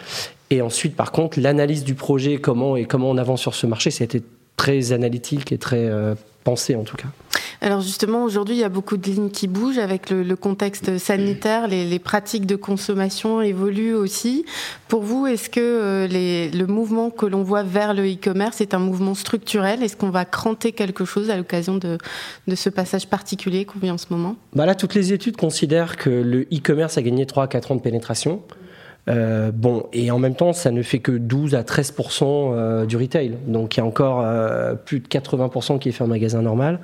Et 0.50 0.62
ensuite, 0.62 0.96
par 0.96 1.12
contre, 1.12 1.40
l'analyse 1.40 1.84
du 1.84 1.96
projet, 1.96 2.38
comment 2.38 2.76
et 2.76 2.86
comment 2.86 3.10
on 3.10 3.18
avance 3.18 3.42
sur 3.42 3.56
ce 3.56 3.66
marché, 3.68 3.90
ça 3.90 4.04
a 4.04 4.06
été 4.06 4.22
très 4.58 4.92
analytique 4.92 5.52
et 5.52 5.58
très 5.58 5.88
euh, 5.88 6.14
pensé 6.44 6.76
en 6.76 6.84
tout 6.84 6.98
cas. 6.98 7.08
Alors 7.64 7.82
justement, 7.82 8.24
aujourd'hui, 8.24 8.56
il 8.56 8.60
y 8.60 8.64
a 8.64 8.70
beaucoup 8.70 8.98
de 8.98 9.06
lignes 9.06 9.30
qui 9.30 9.48
bougent 9.48 9.78
avec 9.78 10.10
le, 10.10 10.36
contexte 10.36 10.98
sanitaire, 10.98 11.68
les, 11.68 12.00
pratiques 12.00 12.48
de 12.48 12.56
consommation 12.56 13.40
évoluent 13.40 13.94
aussi. 13.94 14.46
Pour 14.88 15.04
vous, 15.04 15.28
est-ce 15.28 15.48
que 15.48 15.60
euh, 15.62 16.08
le 16.52 16.66
mouvement 16.66 17.12
que 17.12 17.28
l'on 17.28 17.44
voit 17.44 17.62
vers 17.62 17.94
le 17.94 18.12
e-commerce 18.12 18.62
est 18.62 18.74
un 18.74 18.80
mouvement 18.80 19.14
structurel? 19.14 19.84
Est-ce 19.84 19.96
qu'on 19.96 20.10
va 20.10 20.26
cranter 20.26 20.72
quelque 20.72 21.06
chose 21.06 21.30
à 21.30 21.38
l'occasion 21.38 21.78
de, 21.78 22.00
de 22.48 22.56
ce 22.56 22.70
passage 22.70 23.08
particulier 23.08 23.66
qu'on 23.66 23.78
vit 23.78 23.92
en 23.92 24.00
ce 24.00 24.08
moment? 24.10 24.38
Bah 24.56 24.66
là, 24.66 24.74
toutes 24.74 24.96
les 24.96 25.14
études 25.14 25.38
considèrent 25.38 25.98
que 25.98 26.10
le 26.10 26.48
e-commerce 26.52 26.98
a 26.98 27.04
gagné 27.04 27.28
3 27.28 27.44
à 27.44 27.48
4 27.48 27.74
ans 27.74 27.76
de 27.76 27.82
pénétration. 27.82 28.42
Euh, 29.10 29.52
bon, 29.52 29.88
et 29.94 30.12
en 30.12 30.20
même 30.20 30.36
temps, 30.36 30.54
ça 30.54 30.72
ne 30.72 30.82
fait 30.84 31.00
que 31.00 31.12
12 31.12 31.56
à 31.56 31.64
13% 31.64 32.24
euh, 32.24 32.86
du 32.86 32.98
retail. 32.98 33.38
Donc, 33.48 33.76
il 33.76 33.80
y 33.80 33.84
a 33.84 33.86
encore 33.86 34.22
euh, 34.24 34.76
plus 34.76 35.00
de 35.00 35.08
80% 35.08 35.80
qui 35.80 35.90
est 35.90 35.92
fait 35.92 36.04
en 36.04 36.08
magasin 36.08 36.42
normal. 36.42 36.80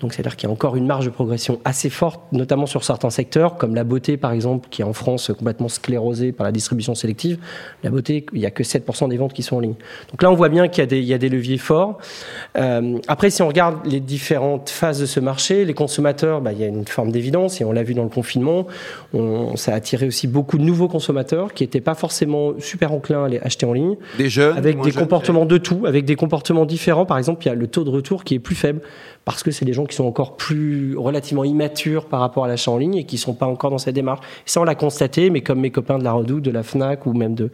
Donc, 0.00 0.12
c'est-à-dire 0.12 0.36
qu'il 0.36 0.48
y 0.48 0.50
a 0.50 0.52
encore 0.52 0.76
une 0.76 0.86
marge 0.86 1.04
de 1.04 1.10
progression 1.10 1.60
assez 1.64 1.90
forte, 1.90 2.20
notamment 2.32 2.66
sur 2.66 2.84
certains 2.84 3.10
secteurs, 3.10 3.56
comme 3.56 3.74
la 3.74 3.84
beauté, 3.84 4.16
par 4.16 4.32
exemple, 4.32 4.68
qui 4.70 4.82
est 4.82 4.84
en 4.84 4.92
France 4.92 5.30
complètement 5.36 5.68
sclérosée 5.68 6.32
par 6.32 6.44
la 6.44 6.52
distribution 6.52 6.94
sélective. 6.94 7.38
La 7.84 7.90
beauté, 7.90 8.26
il 8.32 8.40
n'y 8.40 8.46
a 8.46 8.50
que 8.50 8.64
7 8.64 8.88
des 9.08 9.16
ventes 9.16 9.32
qui 9.32 9.42
sont 9.42 9.56
en 9.56 9.60
ligne. 9.60 9.74
Donc 10.10 10.22
là, 10.22 10.30
on 10.30 10.34
voit 10.34 10.48
bien 10.48 10.68
qu'il 10.68 10.82
y 11.04 11.14
a 11.14 11.18
des, 11.18 11.28
leviers 11.28 11.58
forts. 11.58 11.98
Euh, 12.56 12.98
après, 13.08 13.30
si 13.30 13.42
on 13.42 13.48
regarde 13.48 13.78
les 13.86 14.00
différentes 14.00 14.68
phases 14.68 15.00
de 15.00 15.06
ce 15.06 15.20
marché, 15.20 15.64
les 15.64 15.74
consommateurs, 15.74 16.40
bah, 16.40 16.52
il 16.52 16.60
y 16.60 16.64
a 16.64 16.66
une 16.66 16.86
forme 16.86 17.12
d'évidence, 17.12 17.60
et 17.60 17.64
on 17.64 17.72
l'a 17.72 17.82
vu 17.82 17.94
dans 17.94 18.02
le 18.02 18.08
confinement, 18.08 18.66
on, 19.14 19.56
ça 19.56 19.72
a 19.72 19.76
attiré 19.76 20.06
aussi 20.06 20.26
beaucoup 20.26 20.58
de 20.58 20.64
nouveaux 20.64 20.88
consommateurs 20.88 21.51
qui 21.54 21.64
n'étaient 21.64 21.80
pas 21.80 21.94
forcément 21.94 22.52
super 22.58 22.92
enclins 22.92 23.24
à 23.24 23.28
les 23.28 23.38
acheter 23.38 23.66
en 23.66 23.72
ligne, 23.72 23.96
Des 24.18 24.28
jeunes 24.28 24.56
avec 24.56 24.80
des 24.80 24.90
jeunes, 24.90 25.02
comportements 25.02 25.46
de 25.46 25.58
tout, 25.58 25.84
avec 25.86 26.04
des 26.04 26.16
comportements 26.16 26.66
différents. 26.66 27.06
Par 27.06 27.18
exemple, 27.18 27.44
il 27.44 27.48
y 27.48 27.52
a 27.52 27.54
le 27.54 27.66
taux 27.66 27.84
de 27.84 27.90
retour 27.90 28.24
qui 28.24 28.34
est 28.34 28.38
plus 28.38 28.54
faible 28.54 28.80
parce 29.24 29.42
que 29.42 29.50
c'est 29.50 29.64
des 29.64 29.72
gens 29.72 29.84
qui 29.84 29.94
sont 29.94 30.04
encore 30.04 30.36
plus 30.36 30.96
relativement 30.96 31.44
immatures 31.44 32.06
par 32.06 32.20
rapport 32.20 32.44
à 32.44 32.48
l'achat 32.48 32.70
en 32.70 32.78
ligne 32.78 32.96
et 32.96 33.04
qui 33.04 33.18
sont 33.18 33.34
pas 33.34 33.46
encore 33.46 33.70
dans 33.70 33.78
cette 33.78 33.94
démarche. 33.94 34.20
Ça, 34.46 34.60
on 34.60 34.64
l'a 34.64 34.74
constaté, 34.74 35.30
mais 35.30 35.42
comme 35.42 35.60
mes 35.60 35.70
copains 35.70 35.98
de 35.98 36.04
la 36.04 36.12
Redoute, 36.12 36.42
de 36.42 36.50
la 36.50 36.62
Fnac 36.62 37.06
ou 37.06 37.12
même 37.12 37.34
de, 37.34 37.50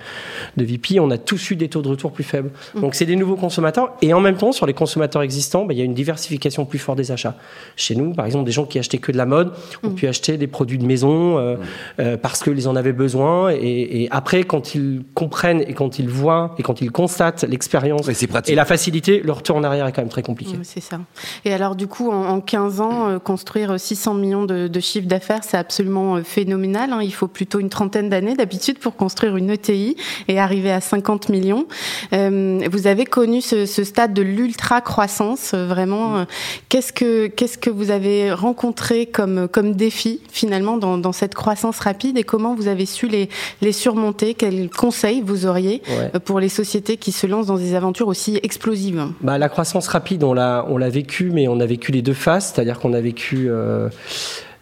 de 0.57 0.65
VP, 0.65 1.01
on 1.01 1.11
a 1.11 1.19
tous 1.19 1.51
eu 1.51 1.57
des 1.57 1.69
taux 1.69 1.83
de 1.83 1.89
retour 1.89 2.13
plus 2.13 2.25
faibles. 2.25 2.51
Donc, 2.75 2.95
c'est 2.95 3.07
des 3.07 3.17
nouveaux 3.17 3.37
consommateurs. 3.37 3.93
Et 4.03 4.15
en 4.15 4.21
même 4.21 4.37
temps, 4.37 4.53
sur 4.53 4.67
les 4.67 4.75
consommateurs 4.75 5.23
existants, 5.23 5.65
bah, 5.65 5.75
il 5.75 5.79
y 5.79 5.83
a 5.83 5.85
une 5.85 5.95
diversification 5.95 6.65
plus 6.65 6.79
forte 6.79 6.99
des 6.99 7.13
achats. 7.13 7.37
Chez 7.77 7.95
nous, 7.95 8.13
par 8.13 8.27
exemple, 8.27 8.45
des 8.45 8.53
gens 8.53 8.65
qui 8.65 8.79
achetaient 8.79 8.99
que 8.99 9.13
de 9.13 9.19
la 9.19 9.27
mode 9.27 9.53
ont 9.83 9.91
pu 9.91 10.07
acheter 10.07 10.37
des 10.37 10.47
produits 10.47 10.79
de 10.79 10.87
maison 10.87 11.39
euh, 11.39 11.57
euh, 12.01 12.17
parce 12.17 12.43
qu'ils 12.43 12.69
en 12.69 12.77
avaient 12.77 12.93
besoin. 12.93 13.51
Et, 13.51 14.05
et 14.05 14.09
après, 14.11 14.45
quand 14.45 14.75
ils 14.75 15.03
comprennent 15.15 15.63
et 15.63 15.75
quand 15.75 15.99
ils 15.99 16.09
voient 16.09 16.55
et 16.59 16.63
quand 16.63 16.81
ils 16.81 16.91
constatent 16.91 17.45
l'expérience 17.45 18.09
et 18.47 18.55
la 18.55 18.65
facilité, 18.65 19.21
le 19.21 19.33
retour 19.33 19.57
en 19.57 19.65
arrière 19.65 19.87
est 19.87 19.93
quand 19.93 20.03
même 20.03 20.09
très 20.09 20.23
compliqué. 20.23 20.53
Ouais, 20.53 20.63
C'est 20.63 20.81
ça. 20.81 21.01
Et 21.45 21.58
alors, 21.59 21.75
du 21.75 21.89
coup, 21.89 22.09
en, 22.13 22.25
en 22.29 22.41
15 22.41 22.81
ans, 22.81 23.09
euh, 23.09 23.19
construire 23.19 23.81
600 23.81 24.15
millions 24.15 24.45
de, 24.45 24.69
de 24.69 24.81
chiffre 24.81 25.09
d'affaires, 25.09 25.41
c'est 25.43 25.57
absolument 25.57 26.15
euh, 26.17 26.23
phénoménal. 26.23 26.93
hein. 26.93 27.01
Il 27.03 27.13
faut 27.13 27.27
plutôt 27.27 27.59
une 27.59 27.69
trentaine 27.69 28.09
d'années 28.09 28.37
d'habitude 28.37 28.79
pour 28.79 28.95
construire 28.95 29.37
une 29.37 29.51
ETI 29.51 29.97
et 30.29 30.39
arriver 30.39 30.71
à 30.71 30.81
50 30.81 31.31
millions. 31.31 31.67
Euh, 32.13 32.61
vous 32.71 32.87
avez 32.87 33.07
connu 33.07 33.41
ce, 33.41 33.67
ce 33.67 33.83
stade 33.83 34.15
de 34.15 34.23
l'ultra-croissance, 34.23 35.51
euh, 35.55 35.67
vraiment. 35.67 36.27
Qu'est-ce 36.69 36.93
que, 36.93 37.27
qu'est-ce 37.27 37.59
que 37.59 37.71
vous 37.71 37.91
avez 37.91 38.33
rencontré 38.33 39.07
comme, 39.07 39.49
comme 39.49 39.75
défi, 39.75 40.21
finalement, 40.31 40.77
dans, 40.77 40.97
dans 40.99 41.13
cette 41.13 41.35
croissance 41.35 41.81
rapide 41.81 42.19
et 42.19 42.23
comment 42.23 42.55
vous 42.55 42.69
avez 42.69 42.87
su 42.87 43.09
les, 43.09 43.29
les 43.63 43.73
surmonter? 43.73 44.35
Quels 44.35 44.71
conseils 44.71 45.23
vous 45.23 45.47
auriez 45.47 45.83
Ouais. 45.89 46.21
pour 46.21 46.39
les 46.39 46.49
sociétés 46.49 46.99
qui 46.99 47.11
se 47.11 47.27
lancent 47.27 47.47
dans 47.47 47.57
des 47.57 47.75
aventures 47.75 48.07
aussi 48.09 48.39
explosives? 48.43 49.03
Bah, 49.23 49.39
la 49.39 49.49
croissance 49.49 49.89
rapide, 49.89 50.23
on 50.23 50.35
l'a, 50.35 50.65
on 50.69 50.77
l'a 50.77 50.91
vécu, 50.91 51.31
mais 51.33 51.48
on 51.49 51.61
a 51.61 51.67
vécu 51.67 51.93
les 51.93 52.03
deux 52.03 52.15
faces, 52.15 52.53
c'est-à-dire 52.55 52.79
qu'on 52.79 52.93
a 52.93 53.01
vécu 53.01 53.47
euh, 53.49 53.89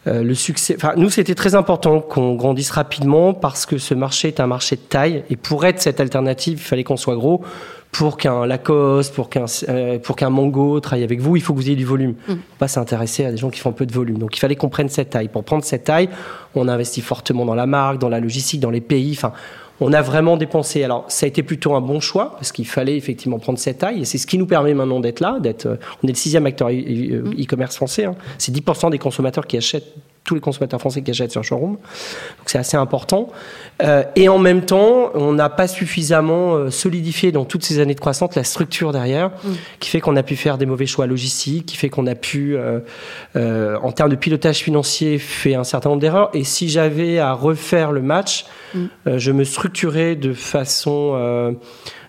euh, 0.07 0.23
le 0.23 0.35
succès. 0.35 0.77
Enfin, 0.77 0.95
nous, 0.97 1.11
c'était 1.11 1.35
très 1.35 1.55
important 1.55 2.01
qu'on 2.01 2.35
grandisse 2.35 2.71
rapidement 2.71 3.35
parce 3.35 3.67
que 3.67 3.79
ce 3.79 3.95
marché 3.95 4.29
est 4.29 4.41
un 4.41 4.47
marché 4.47 4.77
de 4.77 4.81
taille 4.81 5.25
et 5.31 5.37
pour 5.37 5.65
être 5.65 5.81
cette 5.81 6.01
alternative, 6.01 6.59
il 6.59 6.65
fallait 6.65 6.85
qu'on 6.85 6.97
soit 6.97 7.17
gros. 7.17 7.43
Pour 7.93 8.19
qu'un 8.19 8.45
Lacoste, 8.47 9.15
pour 9.15 9.31
qu'un 9.31 9.47
euh, 9.69 9.99
pour 9.99 10.17
qu'un 10.17 10.29
Mango 10.29 10.81
travaille 10.81 11.05
avec 11.05 11.21
vous, 11.21 11.37
il 11.37 11.41
faut 11.41 11.55
que 11.55 11.59
vous 11.59 11.67
ayez 11.67 11.77
du 11.77 11.87
volume. 11.87 12.15
Mm. 12.29 12.33
Faut 12.33 12.59
pas 12.59 12.69
s'intéresser 12.69 13.25
à 13.25 13.31
des 13.31 13.39
gens 13.39 13.49
qui 13.49 13.59
font 13.59 13.71
un 13.71 13.73
peu 13.73 13.87
de 13.87 13.93
volume. 13.93 14.19
Donc 14.19 14.37
il 14.37 14.41
fallait 14.41 14.57
qu'on 14.57 14.69
prenne 14.69 14.91
cette 14.91 15.11
taille. 15.11 15.29
Pour 15.29 15.45
prendre 15.45 15.65
cette 15.65 15.85
taille, 15.85 16.11
on 16.55 16.69
a 16.69 16.75
investi 16.75 17.01
fortement 17.01 17.47
dans 17.47 17.55
la 17.55 17.67
marque, 17.67 17.99
dans 17.99 18.11
la 18.11 18.21
logistique, 18.21 18.61
dans 18.61 18.71
les 18.71 18.83
pays. 18.83 19.13
Enfin, 19.17 19.33
on 19.81 19.93
a 19.93 20.03
vraiment 20.03 20.37
dépensé. 20.37 20.83
Alors, 20.85 21.05
ça 21.09 21.27
a 21.27 21.29
été 21.29 21.43
plutôt 21.43 21.75
un 21.75 21.81
bon 21.81 22.01
choix 22.01 22.33
parce 22.37 22.53
qu'il 22.53 22.67
fallait 22.67 22.97
effectivement 22.97 23.39
prendre 23.39 23.59
cette 23.59 23.79
taille 23.79 24.01
et 24.01 24.05
c'est 24.05 24.19
ce 24.19 24.27
qui 24.27 24.39
nous 24.39 24.47
permet 24.47 24.75
maintenant 24.75 25.01
d'être 25.01 25.21
là. 25.21 25.39
D'être, 25.41 25.67
euh, 25.67 25.77
on 26.03 26.07
est 26.09 26.13
le 26.13 26.17
sixième 26.17 26.47
acteur 26.47 26.69
e- 26.69 26.73
e- 26.73 27.43
e-commerce 27.43 27.77
français. 27.77 28.05
hein. 28.05 28.15
C'est 28.39 28.53
10% 28.53 28.91
des 28.91 28.99
consommateurs 28.99 29.47
qui 29.47 29.57
achètent 29.57 29.93
tous 30.27 30.35
les 30.35 30.41
consommateurs 30.41 30.81
français 30.81 31.01
qui 31.03 31.11
achètent 31.11 31.33
sur 31.33 31.43
showroom. 31.43 31.73
Donc 31.73 32.47
c'est 32.47 32.59
assez 32.59 32.77
important. 32.77 33.31
Euh, 33.83 34.03
et 34.17 34.29
en 34.29 34.39
même 34.39 34.65
temps, 34.65 35.11
on 35.15 35.33
n'a 35.33 35.49
pas 35.49 35.69
suffisamment 35.69 36.55
euh, 36.55 36.71
solidifié 36.71 37.33
dans 37.33 37.45
toutes 37.45 37.65
ces 37.65 37.79
années 37.79 37.95
de 37.95 38.01
croissance 38.01 38.35
la 38.35 38.45
structure 38.45 38.93
derrière, 38.93 39.29
mm. 39.29 39.53
qui 39.81 39.89
fait 39.89 40.01
qu'on 40.01 40.17
a 40.17 40.23
pu 40.23 40.37
faire 40.37 40.59
des 40.59 40.67
mauvais 40.67 40.87
choix 40.87 41.07
logistiques, 41.07 41.67
qui 41.67 41.77
fait 41.77 41.89
qu'on 41.89 42.07
a 42.07 42.15
pu, 42.15 42.57
euh, 42.57 43.79
en 43.83 43.93
termes 43.93 44.11
de 44.11 44.17
pilotage 44.17 44.59
financier, 44.59 45.19
faire 45.19 45.61
un 45.61 45.65
certain 45.65 45.91
nombre 45.91 46.01
d'erreurs. 46.01 46.31
Et 46.35 46.45
si 46.45 46.69
j'avais 46.69 47.19
à 47.19 47.33
refaire 47.33 47.93
le 47.93 48.03
match, 48.03 48.47
mm. 48.75 48.87
je 49.17 49.31
me 49.31 49.45
structurais 49.45 50.17
de 50.17 50.33
façon 50.33 51.57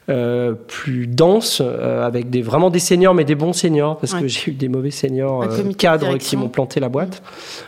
euh, 0.09 0.53
plus 0.53 1.05
dense, 1.05 1.61
euh, 1.61 2.05
avec 2.05 2.29
des, 2.29 2.41
vraiment 2.41 2.69
des 2.69 2.79
seniors, 2.79 3.13
mais 3.13 3.25
des 3.25 3.35
bons 3.35 3.53
seniors, 3.53 3.97
parce 3.97 4.13
que 4.13 4.27
j'ai 4.27 4.51
eu 4.51 4.53
des 4.53 4.69
mauvais 4.69 4.91
seniors 4.91 5.43
euh, 5.43 5.73
cadres 5.77 6.17
qui 6.17 6.37
m'ont 6.37 6.49
planté 6.49 6.79
la 6.79 6.89
boîte. 6.89 7.21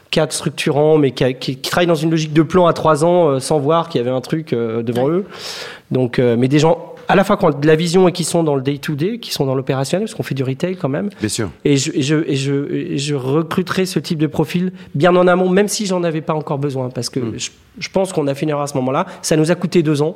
Cadres 0.09 0.31
structurants, 0.31 0.97
mais 0.97 1.11
qui, 1.11 1.35
qui, 1.35 1.57
travaillent 1.57 1.87
dans 1.87 1.95
une 1.95 2.11
logique 2.11 2.33
de 2.33 2.41
plan 2.41 2.65
à 2.65 2.73
trois 2.73 3.03
ans 3.03 3.39
sans 3.39 3.59
voir 3.59 3.89
qu'il 3.89 3.99
y 3.99 4.01
avait 4.01 4.15
un 4.15 4.21
truc 4.21 4.51
devant 4.53 5.09
eux. 5.09 5.25
Donc, 5.91 6.17
mais 6.19 6.47
des 6.47 6.59
gens 6.59 6.95
à 7.09 7.15
la 7.15 7.23
fois 7.23 7.37
qui 7.37 7.45
ont 7.45 7.49
de 7.49 7.67
la 7.67 7.75
vision 7.75 8.07
et 8.07 8.11
qui 8.11 8.23
sont 8.23 8.43
dans 8.43 8.55
le 8.55 8.61
day-to-day, 8.61 9.17
qui 9.17 9.31
sont 9.31 9.45
dans 9.45 9.55
l'opérationnel, 9.55 10.05
parce 10.05 10.15
qu'on 10.15 10.23
fait 10.23 10.35
du 10.35 10.43
retail 10.43 10.77
quand 10.77 10.89
même. 10.89 11.09
Bien 11.19 11.27
sûr. 11.27 11.49
Et 11.65 11.75
je, 11.75 11.91
et 11.91 12.03
je, 12.03 12.15
et 12.15 12.35
je, 12.35 12.97
je 12.97 13.15
recruterai 13.15 13.87
ce 13.87 13.97
type 13.97 14.19
de 14.19 14.27
profil 14.27 14.71
bien 14.93 15.15
en 15.15 15.27
amont, 15.27 15.49
même 15.49 15.67
si 15.67 15.87
j'en 15.87 16.03
avais 16.03 16.21
pas 16.21 16.35
encore 16.35 16.59
besoin, 16.59 16.89
parce 16.89 17.09
que 17.09 17.19
hmm. 17.19 17.33
je, 17.37 17.49
je, 17.79 17.89
pense 17.89 18.13
qu'on 18.13 18.27
a 18.27 18.35
fini 18.35 18.51
à 18.51 18.67
ce 18.67 18.77
moment-là. 18.77 19.07
Ça 19.23 19.35
nous 19.35 19.49
a 19.49 19.55
coûté 19.55 19.81
deux 19.81 20.03
ans. 20.03 20.15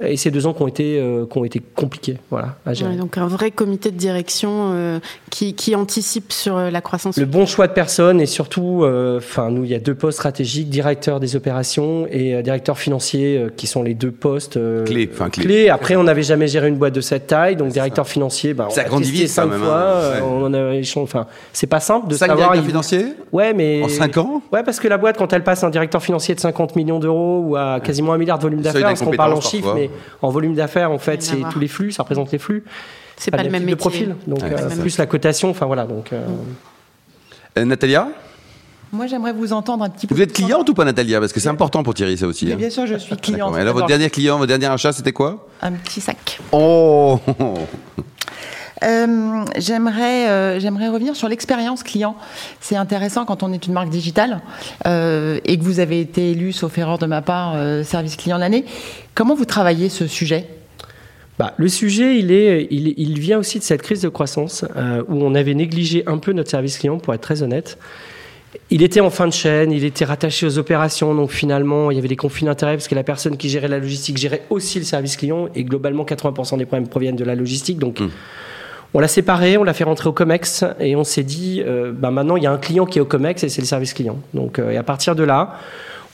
Et 0.00 0.16
ces 0.16 0.30
deux 0.30 0.46
ans 0.46 0.54
qui 0.54 0.62
ont 0.62 0.68
été, 0.68 0.98
euh, 0.98 1.26
qui 1.26 1.36
ont 1.36 1.44
été 1.44 1.60
compliqués 1.60 2.16
voilà, 2.30 2.56
à 2.64 2.72
gérer. 2.72 2.96
donc 2.96 3.18
un 3.18 3.26
vrai 3.26 3.50
comité 3.50 3.90
de 3.90 3.98
direction 3.98 4.72
euh, 4.72 5.00
qui, 5.32 5.54
qui, 5.54 5.74
anticipe 5.74 6.32
sur 6.32 6.56
euh, 6.56 6.70
la 6.70 6.80
croissance. 6.82 7.16
Le 7.16 7.24
bon 7.24 7.46
choix 7.46 7.66
de 7.66 7.72
personnes 7.72 8.20
et 8.20 8.26
surtout, 8.26 8.84
enfin 9.16 9.50
nous, 9.50 9.64
il 9.64 9.70
y 9.70 9.74
a 9.74 9.78
deux 9.78 9.94
postes 9.94 10.18
stratégiques, 10.18 10.68
directeur 10.68 11.20
des 11.20 11.36
opérations 11.36 12.06
et 12.10 12.42
directeur 12.42 12.78
financier, 12.78 13.46
qui 13.56 13.66
sont 13.66 13.82
les 13.82 13.94
deux 13.94 14.10
postes 14.10 14.58
clés. 14.84 15.10
clés. 15.32 15.68
Après, 15.68 15.96
on 15.96 16.04
n'avait 16.04 16.22
jamais 16.22 16.46
géré 16.46 16.68
une 16.68 16.76
boîte 16.76 16.94
de 16.94 17.00
cette 17.00 17.26
taille, 17.26 17.56
donc 17.56 17.72
directeur 17.72 18.06
financier, 18.06 18.54
bah, 18.54 18.66
on 18.68 18.70
ça 18.70 18.82
a 18.82 18.84
grandi 18.84 19.10
vite 19.10 19.28
cinq 19.28 19.50
fois. 19.52 20.16
Hein. 20.16 20.22
On 20.22 20.52
a, 20.52 20.80
enfin, 20.96 21.26
c'est 21.52 21.66
pas 21.66 21.80
simple 21.80 22.08
de 22.08 22.14
cinq 22.14 22.26
savoir. 22.26 22.52
Directeurs 22.52 22.66
financiers 22.66 23.14
Ouais, 23.32 23.54
mais 23.54 23.82
en 23.82 23.88
5 23.88 24.16
ans. 24.18 24.42
Ouais, 24.52 24.62
parce 24.62 24.78
que 24.78 24.88
la 24.88 24.98
boîte, 24.98 25.16
quand 25.16 25.32
elle 25.32 25.44
passe 25.44 25.64
un 25.64 25.70
directeur 25.70 26.02
financier 26.02 26.34
de 26.34 26.40
50 26.40 26.76
millions 26.76 26.98
d'euros 26.98 27.42
ou 27.46 27.56
à 27.56 27.80
quasiment 27.80 28.12
un 28.12 28.18
milliard 28.18 28.38
de 28.38 28.42
volume 28.42 28.60
d'affaires, 28.60 28.82
parce 28.82 29.02
qu'on 29.02 29.12
parle 29.12 29.32
en 29.32 29.40
chiffres, 29.40 29.74
mais 29.74 29.90
en 30.20 30.30
volume 30.30 30.54
d'affaires, 30.54 30.90
en 30.90 30.98
fait, 30.98 31.22
c'est 31.22 31.38
tous 31.50 31.58
les 31.58 31.68
flux, 31.68 31.92
ça 31.92 32.02
représente 32.02 32.32
les 32.32 32.38
flux. 32.38 32.64
C'est 33.22 33.30
pas, 33.30 33.44
le 33.44 33.50
même 33.50 33.66
de 33.66 33.76
profil, 33.76 34.16
donc 34.26 34.42
euh, 34.42 34.76
plus 34.80 34.98
la 34.98 35.06
cotation, 35.06 35.50
enfin 35.50 35.66
voilà. 35.66 35.86
Donc, 35.86 36.12
euh... 36.12 36.26
Euh, 37.56 37.64
Natalia? 37.64 38.08
Moi, 38.90 39.06
j'aimerais 39.06 39.32
vous 39.32 39.52
entendre 39.52 39.84
un 39.84 39.90
petit 39.90 40.08
peu. 40.08 40.14
Vous 40.16 40.22
êtes 40.22 40.32
cliente 40.32 40.68
ou 40.68 40.74
pas, 40.74 40.84
Natalia? 40.84 41.20
Parce 41.20 41.32
que 41.32 41.38
c'est 41.38 41.48
important 41.48 41.84
pour 41.84 41.94
Thierry, 41.94 42.18
ça 42.18 42.26
aussi. 42.26 42.52
Hein. 42.52 42.56
Bien 42.56 42.68
sûr, 42.68 42.84
je 42.84 42.96
suis 42.96 43.16
cliente. 43.16 43.54
Alors, 43.54 43.74
votre 43.74 43.86
dernier 43.86 44.10
client, 44.10 44.38
votre 44.38 44.48
dernier 44.48 44.66
achat, 44.66 44.92
c'était 44.92 45.12
quoi? 45.12 45.46
Un 45.62 45.70
petit 45.70 46.00
sac. 46.00 46.40
Oh 46.50 47.20
Euh, 48.82 49.44
j'aimerais, 49.56 50.28
euh, 50.28 50.58
j'aimerais 50.58 50.88
revenir 50.88 51.14
sur 51.14 51.28
l'expérience 51.28 51.84
client. 51.84 52.16
C'est 52.60 52.74
intéressant 52.74 53.24
quand 53.24 53.44
on 53.44 53.52
est 53.52 53.68
une 53.68 53.72
marque 53.72 53.90
digitale 53.90 54.40
euh, 54.88 55.38
et 55.44 55.56
que 55.56 55.62
vous 55.62 55.78
avez 55.78 56.00
été 56.00 56.32
élu, 56.32 56.52
sauf 56.52 56.76
erreur 56.78 56.98
de 56.98 57.06
ma 57.06 57.22
part, 57.22 57.54
service 57.84 58.16
client 58.16 58.38
de 58.38 58.40
l'année. 58.40 58.64
Comment 59.14 59.36
vous 59.36 59.44
travaillez 59.44 59.88
ce 59.88 60.08
sujet? 60.08 60.48
Bah, 61.42 61.54
le 61.56 61.68
sujet, 61.68 62.18
il, 62.18 62.30
est, 62.30 62.68
il, 62.70 62.94
il, 62.96 63.18
vient 63.18 63.38
aussi 63.38 63.58
de 63.58 63.64
cette 63.64 63.82
crise 63.82 64.00
de 64.00 64.08
croissance 64.08 64.64
où 65.08 65.24
on 65.24 65.34
avait 65.34 65.54
négligé 65.54 66.04
un 66.06 66.18
peu 66.18 66.32
notre 66.32 66.50
service 66.50 66.78
client, 66.78 66.98
pour 66.98 67.14
être 67.14 67.20
très 67.20 67.42
honnête. 67.42 67.78
Il 68.70 68.82
était 68.82 69.00
en 69.00 69.10
fin 69.10 69.26
de 69.26 69.32
chaîne, 69.32 69.72
il 69.72 69.84
était 69.84 70.04
rattaché 70.04 70.46
aux 70.46 70.58
opérations, 70.58 71.14
donc 71.14 71.30
finalement 71.32 71.90
il 71.90 71.96
y 71.96 71.98
avait 71.98 72.06
des 72.06 72.16
conflits 72.16 72.44
d'intérêts 72.44 72.74
parce 72.74 72.86
que 72.86 72.94
la 72.94 73.02
personne 73.02 73.36
qui 73.36 73.48
gérait 73.48 73.66
la 73.66 73.78
logistique 73.78 74.18
gérait 74.18 74.42
aussi 74.50 74.78
le 74.78 74.84
service 74.84 75.16
client 75.16 75.48
et 75.54 75.64
globalement 75.64 76.04
80% 76.04 76.58
des 76.58 76.64
problèmes 76.64 76.86
proviennent 76.86 77.16
de 77.16 77.24
la 77.24 77.34
logistique. 77.34 77.78
Donc 77.78 78.00
mmh. 78.00 78.10
On 78.94 79.00
l'a 79.00 79.08
séparé, 79.08 79.56
on 79.56 79.64
l'a 79.64 79.72
fait 79.72 79.84
rentrer 79.84 80.10
au 80.10 80.12
COMEX 80.12 80.64
et 80.78 80.96
on 80.96 81.04
s'est 81.04 81.22
dit, 81.22 81.62
euh, 81.66 81.92
bah 81.92 82.10
maintenant 82.10 82.36
il 82.36 82.42
y 82.42 82.46
a 82.46 82.52
un 82.52 82.58
client 82.58 82.84
qui 82.84 82.98
est 82.98 83.00
au 83.00 83.06
COMEX 83.06 83.42
et 83.42 83.48
c'est 83.48 83.62
le 83.62 83.66
service 83.66 83.94
client. 83.94 84.18
Donc, 84.34 84.58
euh, 84.58 84.70
et 84.70 84.76
à 84.76 84.82
partir 84.82 85.16
de 85.16 85.22
là, 85.22 85.58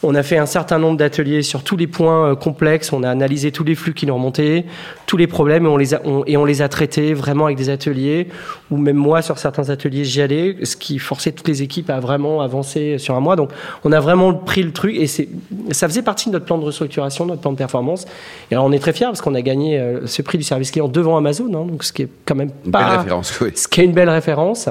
on 0.02 0.14
a 0.14 0.23
fait 0.23 0.38
un 0.38 0.47
certain 0.47 0.78
nombre 0.78 0.97
d'ateliers 0.97 1.43
sur 1.43 1.64
tous 1.64 1.76
les 1.76 1.88
points 1.88 2.31
euh, 2.31 2.35
complexes. 2.37 2.93
On 2.93 3.02
a 3.02 3.11
analysé 3.11 3.50
tous 3.50 3.64
les 3.64 3.75
flux 3.75 3.95
qui 3.95 4.07
nous 4.07 4.14
remontaient, 4.14 4.64
tous 5.07 5.17
les 5.17 5.26
problèmes, 5.26 5.67
et 5.67 5.69
on 5.69 5.76
les 5.76 5.95
a, 5.95 6.00
et 6.26 6.37
on 6.37 6.45
les 6.45 6.62
a 6.62 6.69
traités 6.69 7.14
vraiment 7.14 7.47
avec 7.47 7.57
des 7.57 7.69
ateliers. 7.69 8.28
Ou 8.71 8.76
même 8.76 8.97
moi, 8.97 9.23
sur 9.23 9.38
certains 9.38 9.71
ateliers, 9.71 10.05
j'y 10.05 10.23
allais, 10.23 10.57
ce 10.62 10.76
qui 10.76 10.99
forçait 10.99 11.33
toutes 11.33 11.49
les 11.49 11.62
équipes 11.62 11.90
à 11.90 11.99
vraiment 11.99 12.43
avancer 12.43 12.99
sur 12.99 13.14
un 13.17 13.21
mois. 13.21 13.35
Donc, 13.35 13.50
on 13.85 13.90
a 13.90 13.99
vraiment 13.99 14.33
pris 14.35 14.62
le 14.62 14.73
truc, 14.73 14.95
et 14.95 15.07
ça 15.07 15.88
faisait 15.88 16.02
partie 16.02 16.28
de 16.28 16.35
notre 16.35 16.45
plan 16.45 16.59
de 16.59 16.64
restructuration, 16.64 17.26
notre 17.26 17.40
plan 17.40 17.52
de 17.52 17.59
performance. 17.59 18.07
Et 18.50 18.55
alors, 18.55 18.67
on 18.67 18.73
est 18.73 18.78
très 18.78 18.93
fiers 18.93 19.07
parce 19.07 19.21
qu'on 19.21 19.35
a 19.35 19.43
gagné 19.43 19.78
euh, 19.78 20.07
ce 20.07 20.23
prix 20.23 20.38
du 20.38 20.45
service 20.45 20.71
client 20.71 20.88
devant 20.88 21.17
Amazon, 21.17 21.47
hein, 21.47 21.67
donc 21.67 21.83
ce 21.83 21.93
qui 21.93 22.02
est 22.02 22.09
quand 22.25 22.37
même 22.37 22.50
pas, 22.71 22.85
belle 22.85 22.99
référence, 22.99 23.40
oui. 23.40 23.50
ce 23.55 23.67
qui 23.67 23.81
est 23.81 23.85
une 23.85 23.93
belle 23.93 24.11
référence. 24.11 24.69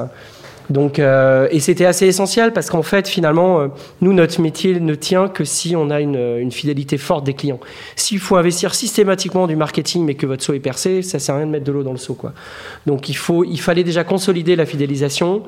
Donc, 0.70 1.00
euh, 1.00 1.48
et 1.52 1.60
c'était 1.60 1.86
assez 1.86 2.08
essentiel 2.08 2.52
parce 2.54 2.70
qu'en 2.70 2.84
fait, 2.84 3.08
finalement, 3.08 3.60
euh, 3.60 3.68
nous, 4.02 4.14
notre 4.14 4.42
métier 4.42 4.80
ne 4.80 4.96
tient 4.96 5.30
que 5.30 5.46
si 5.46 5.76
on 5.76 5.90
a 5.90 6.02
une, 6.02 6.18
une 6.18 6.52
fidélité 6.52 6.98
forte 6.98 7.26
des 7.26 7.34
clients. 7.34 7.60
S'il 7.96 8.20
faut 8.20 8.36
investir 8.36 8.76
systématiquement 8.76 9.48
du 9.48 9.56
marketing, 9.56 10.06
mais 10.06 10.16
que 10.16 10.26
votre 10.26 10.44
saut 10.44 10.54
est 10.54 10.60
percé, 10.60 11.02
ça 11.02 11.20
sert 11.20 11.36
à 11.36 11.38
rien 11.40 11.48
de 11.48 11.52
mettre 11.52 11.66
de 11.66 11.72
l'eau 11.72 11.84
dans 11.84 11.92
le 11.92 11.98
seau, 11.98 12.16
quoi. 12.16 12.34
Donc, 12.86 13.10
il 13.10 13.16
faut, 13.16 13.44
il 13.44 13.60
fallait 13.60 13.84
déjà 13.84 14.04
consolider 14.04 14.56
la 14.56 14.66
fidélisation 14.66 15.44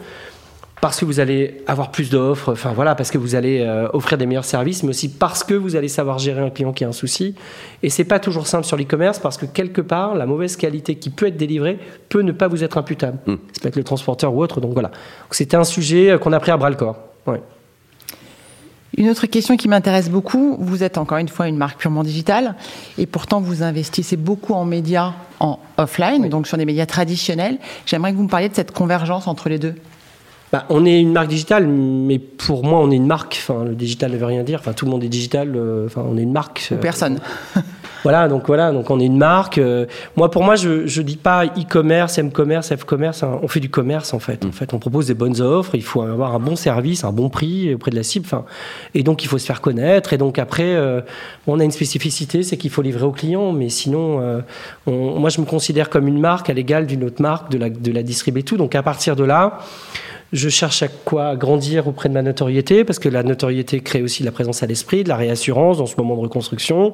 parce 0.81 1.00
que 1.00 1.05
vous 1.05 1.19
allez 1.19 1.62
avoir 1.67 1.91
plus 1.91 2.09
d'offres, 2.09 2.53
enfin 2.53 2.71
voilà, 2.74 2.95
parce 2.95 3.12
que 3.12 3.17
vous 3.17 3.36
allez 3.36 3.62
euh, 3.62 3.89
offrir 3.93 4.17
des 4.17 4.25
meilleurs 4.25 4.45
services, 4.45 4.83
mais 4.83 4.89
aussi 4.89 5.09
parce 5.09 5.43
que 5.43 5.53
vous 5.53 5.75
allez 5.75 5.89
savoir 5.89 6.19
gérer 6.19 6.41
un 6.41 6.50
client 6.50 6.71
qui 6.71 6.86
a 6.86 6.88
un 6.88 6.93
souci. 6.93 7.36
Et 7.83 7.89
c'est 7.89 8.05
pas 8.05 8.19
toujours 8.19 8.48
simple 8.48 8.65
sur 8.65 8.77
l'e-commerce 8.77 9.19
parce 9.19 9.38
que 9.38 9.45
quelque 9.45 9.81
part, 9.81 10.15
la 10.15 10.25
mauvaise 10.25 10.55
qualité 10.55 10.95
qui 10.95 11.09
peut 11.09 11.27
être 11.27 11.38
délivrée 11.38 11.79
peut 12.07 12.21
ne 12.21 12.31
pas 12.31 12.48
vous 12.48 12.63
être 12.63 12.77
imputable. 12.77 13.17
Hmm. 13.27 13.36
Ça 13.53 13.62
peut 13.62 13.67
être 13.67 13.75
le 13.75 13.83
transporteur 13.83 14.33
ou 14.33 14.41
autre. 14.41 14.62
Donc 14.62 14.74
voilà. 14.74 14.91
C'était 15.31 15.57
un 15.57 15.65
sujet 15.65 16.12
euh, 16.12 16.17
qu'on 16.17 16.31
a 16.31 16.39
pris 16.39 16.51
à 16.51 16.57
bras 16.57 16.69
le 16.69 16.77
corps. 16.77 16.98
Ouais. 17.27 17.41
Une 18.98 19.09
autre 19.09 19.27
question 19.27 19.55
qui 19.55 19.67
m'intéresse 19.67 20.09
beaucoup, 20.09 20.57
vous 20.59 20.83
êtes 20.83 20.98
encore 20.98 21.19
une 21.19 21.27
fois 21.27 21.48
une 21.48 21.57
marque 21.57 21.79
purement 21.79 22.03
digitale 22.03 22.55
et 22.98 23.05
pourtant 23.05 23.39
vous 23.39 23.63
investissez 23.63 24.17
beaucoup 24.17 24.53
en 24.53 24.65
médias 24.65 25.13
en 25.39 25.59
offline, 25.77 26.27
donc 26.27 26.48
sur 26.48 26.57
des 26.57 26.65
médias 26.65 26.86
traditionnels. 26.86 27.59
J'aimerais 27.86 28.12
que 28.12 28.17
vous 28.17 28.24
me 28.24 28.29
parliez 28.29 28.50
de 28.50 28.55
cette 28.55 28.71
convergence 28.71 29.27
entre 29.27 29.48
les 29.48 29.59
deux. 29.59 29.75
Bah, 30.51 30.65
on 30.69 30.83
est 30.83 30.99
une 30.99 31.11
marque 31.11 31.27
digitale, 31.27 31.67
mais 31.67 32.17
pour 32.17 32.65
moi, 32.65 32.79
on 32.79 32.89
est 32.89 32.95
une 32.95 33.05
marque. 33.05 33.39
Enfin, 33.39 33.63
le 33.65 33.75
digital 33.75 34.11
ne 34.11 34.17
veut 34.17 34.25
rien 34.25 34.43
dire. 34.43 34.59
Enfin, 34.59 34.73
tout 34.73 34.85
le 34.85 34.91
monde 34.91 35.03
est 35.03 35.09
digital. 35.09 35.53
Euh, 35.55 35.85
enfin, 35.85 36.03
on 36.09 36.17
est 36.17 36.23
une 36.23 36.31
marque. 36.31 36.69
Ou 36.71 36.75
personne. 36.77 37.19
voilà, 38.03 38.27
donc 38.27 38.47
voilà, 38.47 38.71
donc 38.71 38.89
on 38.89 38.99
est 38.99 39.05
une 39.05 39.17
marque. 39.17 39.59
Euh, 39.59 39.85
moi, 40.17 40.31
pour 40.31 40.43
moi, 40.43 40.55
je 40.55 40.87
je 40.87 41.03
dis 41.03 41.17
pas 41.17 41.45
e-commerce, 41.45 42.17
m-commerce, 42.17 42.73
f-commerce. 42.75 43.21
Hein. 43.21 43.39
on 43.43 43.47
fait 43.47 43.59
du 43.59 43.69
commerce 43.69 44.11
en 44.15 44.17
fait. 44.17 44.43
En 44.43 44.51
fait, 44.51 44.73
on 44.73 44.79
propose 44.79 45.05
des 45.05 45.13
bonnes 45.13 45.39
offres. 45.39 45.75
Il 45.75 45.83
faut 45.83 46.01
avoir 46.01 46.33
un 46.33 46.39
bon 46.39 46.55
service, 46.55 47.03
un 47.03 47.11
bon 47.11 47.29
prix 47.29 47.75
auprès 47.75 47.91
de 47.91 47.95
la 47.95 48.03
cible. 48.03 48.25
Enfin, 48.25 48.43
et 48.95 49.03
donc 49.03 49.23
il 49.23 49.27
faut 49.27 49.37
se 49.37 49.45
faire 49.45 49.61
connaître. 49.61 50.13
Et 50.13 50.17
donc 50.17 50.39
après, 50.39 50.75
euh, 50.75 51.01
on 51.45 51.59
a 51.59 51.63
une 51.63 51.71
spécificité, 51.71 52.41
c'est 52.41 52.57
qu'il 52.57 52.71
faut 52.71 52.81
livrer 52.81 53.05
aux 53.05 53.11
clients. 53.11 53.51
Mais 53.51 53.69
sinon, 53.69 54.41
moi, 54.87 55.29
je 55.29 55.41
me 55.41 55.45
considère 55.45 55.91
comme 55.91 56.07
une 56.07 56.19
marque 56.19 56.49
à 56.49 56.53
l'égal 56.53 56.87
d'une 56.87 57.03
autre 57.03 57.21
marque, 57.21 57.51
de 57.51 57.59
la 57.59 57.69
de 57.69 57.91
la 57.91 58.01
distribuer 58.01 58.41
tout. 58.41 58.57
Donc 58.57 58.73
à 58.73 58.81
partir 58.81 59.15
de 59.15 59.23
là. 59.23 59.59
Je 60.31 60.48
cherche 60.50 60.83
à 60.83 60.88
quoi 60.88 61.36
grandir 61.36 61.88
auprès 61.88 62.07
de 62.07 62.13
ma 62.13 62.21
notoriété, 62.21 62.83
parce 62.83 63.00
que 63.00 63.09
la 63.09 63.24
notoriété 63.24 63.79
crée 63.79 64.03
aussi 64.03 64.21
de 64.21 64.25
la 64.27 64.31
présence 64.31 64.62
à 64.62 64.67
l'esprit, 64.67 65.03
de 65.03 65.09
la 65.09 65.15
réassurance 65.15 65.79
dans 65.79 65.88
ce 65.88 65.95
moment 65.98 66.15
de 66.15 66.21
reconstruction. 66.21 66.93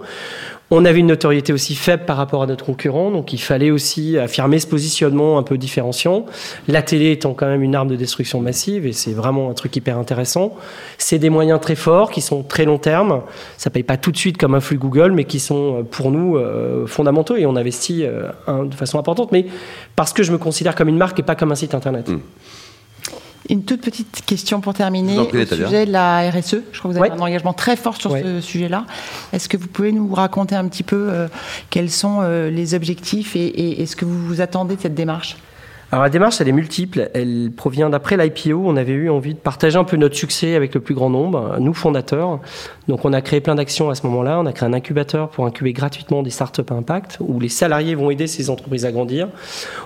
On 0.72 0.86
avait 0.86 1.00
une 1.00 1.08
notoriété 1.08 1.52
aussi 1.52 1.76
faible 1.76 2.06
par 2.06 2.16
rapport 2.16 2.42
à 2.42 2.48
notre 2.48 2.66
concurrent, 2.66 3.12
donc 3.12 3.34
il 3.34 3.38
fallait 3.38 3.72
aussi 3.72 4.18
affirmer 4.18 4.60
ce 4.60 4.68
positionnement 4.68 5.38
un 5.38 5.44
peu 5.44 5.58
différenciant. 5.58 6.26
La 6.70 6.82
télé 6.82 7.12
étant 7.12 7.34
quand 7.34 7.46
même 7.46 7.62
une 7.62 7.76
arme 7.76 7.90
de 7.90 7.98
destruction 7.98 8.40
massive, 8.40 8.88
et 8.88 8.94
c'est 8.94 9.14
vraiment 9.14 9.50
un 9.50 9.54
truc 9.54 9.76
hyper 9.76 9.98
intéressant. 9.98 10.56
C'est 10.98 11.20
des 11.20 11.30
moyens 11.30 11.60
très 11.60 11.76
forts 11.76 12.12
qui 12.12 12.22
sont 12.22 12.42
très 12.42 12.64
long 12.64 12.78
terme. 12.78 13.22
Ça 13.58 13.70
paye 13.70 13.84
pas 13.84 13.98
tout 13.98 14.12
de 14.12 14.18
suite 14.18 14.38
comme 14.38 14.56
un 14.56 14.62
flux 14.62 14.78
Google, 14.78 15.12
mais 15.12 15.26
qui 15.26 15.42
sont 15.42 15.80
euh, 15.80 15.84
pour 15.84 16.10
nous 16.10 16.38
euh, 16.38 16.88
fondamentaux 16.88 17.36
et 17.36 17.46
on 17.46 17.58
investit 17.58 18.04
euh, 18.04 18.32
de 18.64 18.74
façon 18.76 18.98
importante, 18.98 19.34
mais 19.34 19.46
parce 19.98 20.14
que 20.14 20.24
je 20.24 20.32
me 20.32 20.38
considère 20.38 20.74
comme 20.74 20.88
une 20.88 20.98
marque 20.98 21.20
et 21.20 21.24
pas 21.24 21.36
comme 21.36 21.52
un 21.52 21.56
site 21.56 21.76
internet. 21.76 22.08
Mmh. 22.10 22.20
Une 23.50 23.64
toute 23.64 23.82
petite 23.82 24.24
question 24.26 24.62
pour 24.62 24.74
terminer 24.74 25.20
au 25.20 25.30
sujet 25.30 25.86
de 25.86 25.92
la 25.92 26.30
RSE. 26.30 26.58
Je 26.72 26.80
crois 26.80 26.92
que 26.92 26.98
vous 26.98 27.04
avez 27.04 27.12
un 27.12 27.20
engagement 27.20 27.54
très 27.54 27.76
fort 27.76 27.96
sur 27.96 28.12
ce 28.12 28.42
sujet-là. 28.42 28.86
Est-ce 29.34 29.50
que 29.50 29.58
vous 29.58 29.68
pouvez 29.68 29.92
nous 29.92 30.14
raconter 30.14 30.56
un 30.56 30.68
petit 30.68 30.84
peu 30.84 31.08
euh, 31.10 31.28
quels 31.70 31.92
sont 31.92 32.20
euh, 32.22 32.50
les 32.50 32.74
objectifs 32.74 33.36
et, 33.36 33.82
et, 33.82 33.86
ce 33.86 33.96
que 33.96 34.06
vous 34.06 34.26
vous 34.26 34.42
attendez 34.42 34.76
de 34.76 34.82
cette 34.82 34.96
démarche? 34.96 35.38
Alors 35.96 36.04
la 36.04 36.10
démarche, 36.10 36.42
elle 36.42 36.50
est 36.50 36.52
multiple. 36.52 37.10
Elle 37.14 37.52
provient 37.56 37.90
d'après 37.90 38.18
l'IPO. 38.18 38.62
On 38.66 38.76
avait 38.76 38.92
eu 38.92 39.10
envie 39.10 39.34
de 39.34 39.40
partager 39.40 39.78
un 39.78 39.86
peu 39.86 39.96
notre 39.96 40.18
succès 40.18 40.56
avec 40.56 40.74
le 40.74 40.82
plus 40.82 40.94
grand 40.94 41.10
nombre, 41.10 41.56
nous 41.62 41.74
fondateurs. 41.74 42.42
Donc 42.90 43.06
on 43.06 43.14
a 43.14 43.22
créé 43.22 43.40
plein 43.40 43.56
d'actions 43.56 43.90
à 43.90 43.96
ce 43.96 44.06
moment-là. 44.08 44.42
On 44.42 44.46
a 44.46 44.52
créé 44.52 44.68
un 44.68 44.74
incubateur 44.74 45.30
pour 45.30 45.46
incuber 45.46 45.72
gratuitement 45.72 46.22
des 46.22 46.32
startups 46.32 46.70
à 46.70 46.74
impact, 46.74 47.20
où 47.22 47.40
les 47.40 47.48
salariés 47.48 47.96
vont 47.96 48.12
aider 48.12 48.28
ces 48.28 48.50
entreprises 48.50 48.84
à 48.84 48.92
grandir. 48.92 49.30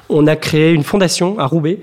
On 0.09 0.25
a 0.25 0.35
créé 0.35 0.73
une 0.73 0.81
fondation 0.81 1.37
à 1.37 1.45
Roubaix 1.45 1.77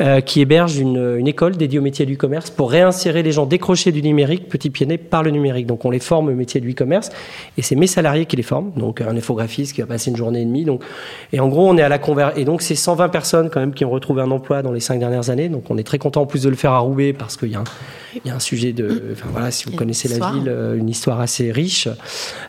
euh, 0.00 0.22
qui 0.22 0.40
héberge 0.40 0.78
une, 0.78 1.28
école 1.28 1.58
dédiée 1.58 1.78
au 1.78 1.82
métier 1.82 2.06
du 2.06 2.16
commerce 2.16 2.48
pour 2.48 2.70
réinsérer 2.70 3.22
les 3.22 3.32
gens 3.32 3.44
décrochés 3.44 3.92
du 3.92 4.00
numérique, 4.00 4.48
petits 4.48 4.70
pieds 4.70 4.86
par 4.96 5.22
le 5.22 5.30
numérique. 5.30 5.66
Donc 5.66 5.84
on 5.84 5.90
les 5.90 5.98
forme 5.98 6.28
au 6.28 6.34
métier 6.34 6.62
du 6.62 6.70
e-commerce 6.70 7.10
et 7.58 7.62
c'est 7.62 7.76
mes 7.76 7.86
salariés 7.86 8.24
qui 8.24 8.36
les 8.36 8.42
forment. 8.42 8.72
Donc 8.74 9.02
un 9.02 9.14
infographiste 9.14 9.74
qui 9.74 9.82
va 9.82 9.86
passer 9.86 10.10
une 10.10 10.16
journée 10.16 10.40
et 10.40 10.46
demie. 10.46 10.64
Donc, 10.64 10.82
et 11.34 11.40
en 11.40 11.48
gros, 11.48 11.68
on 11.68 11.76
est 11.76 11.82
à 11.82 11.90
la 11.90 11.98
conver... 11.98 12.30
Et 12.36 12.46
donc 12.46 12.62
c'est 12.62 12.74
120 12.74 13.10
personnes 13.10 13.50
quand 13.50 13.60
même 13.60 13.65
qui 13.74 13.84
ont 13.84 13.90
retrouvé 13.90 14.22
un 14.22 14.30
emploi 14.30 14.62
dans 14.62 14.72
les 14.72 14.80
cinq 14.80 14.98
dernières 14.98 15.30
années. 15.30 15.48
Donc 15.48 15.70
on 15.70 15.78
est 15.78 15.82
très 15.82 15.98
content 15.98 16.22
en 16.22 16.26
plus 16.26 16.42
de 16.42 16.48
le 16.48 16.56
faire 16.56 16.72
à 16.72 16.78
Roubaix 16.78 17.12
parce 17.12 17.36
qu'il 17.36 17.50
y 17.50 17.54
a 17.54 17.60
un, 17.60 17.64
il 18.24 18.28
y 18.28 18.30
a 18.30 18.34
un 18.34 18.40
sujet 18.40 18.72
de, 18.72 19.12
enfin 19.12 19.28
voilà, 19.30 19.50
si 19.50 19.64
vous 19.66 19.72
connaissez 19.72 20.08
la 20.08 20.30
ville, 20.30 20.48
euh, 20.48 20.76
une 20.76 20.88
histoire 20.88 21.20
assez 21.20 21.52
riche 21.52 21.88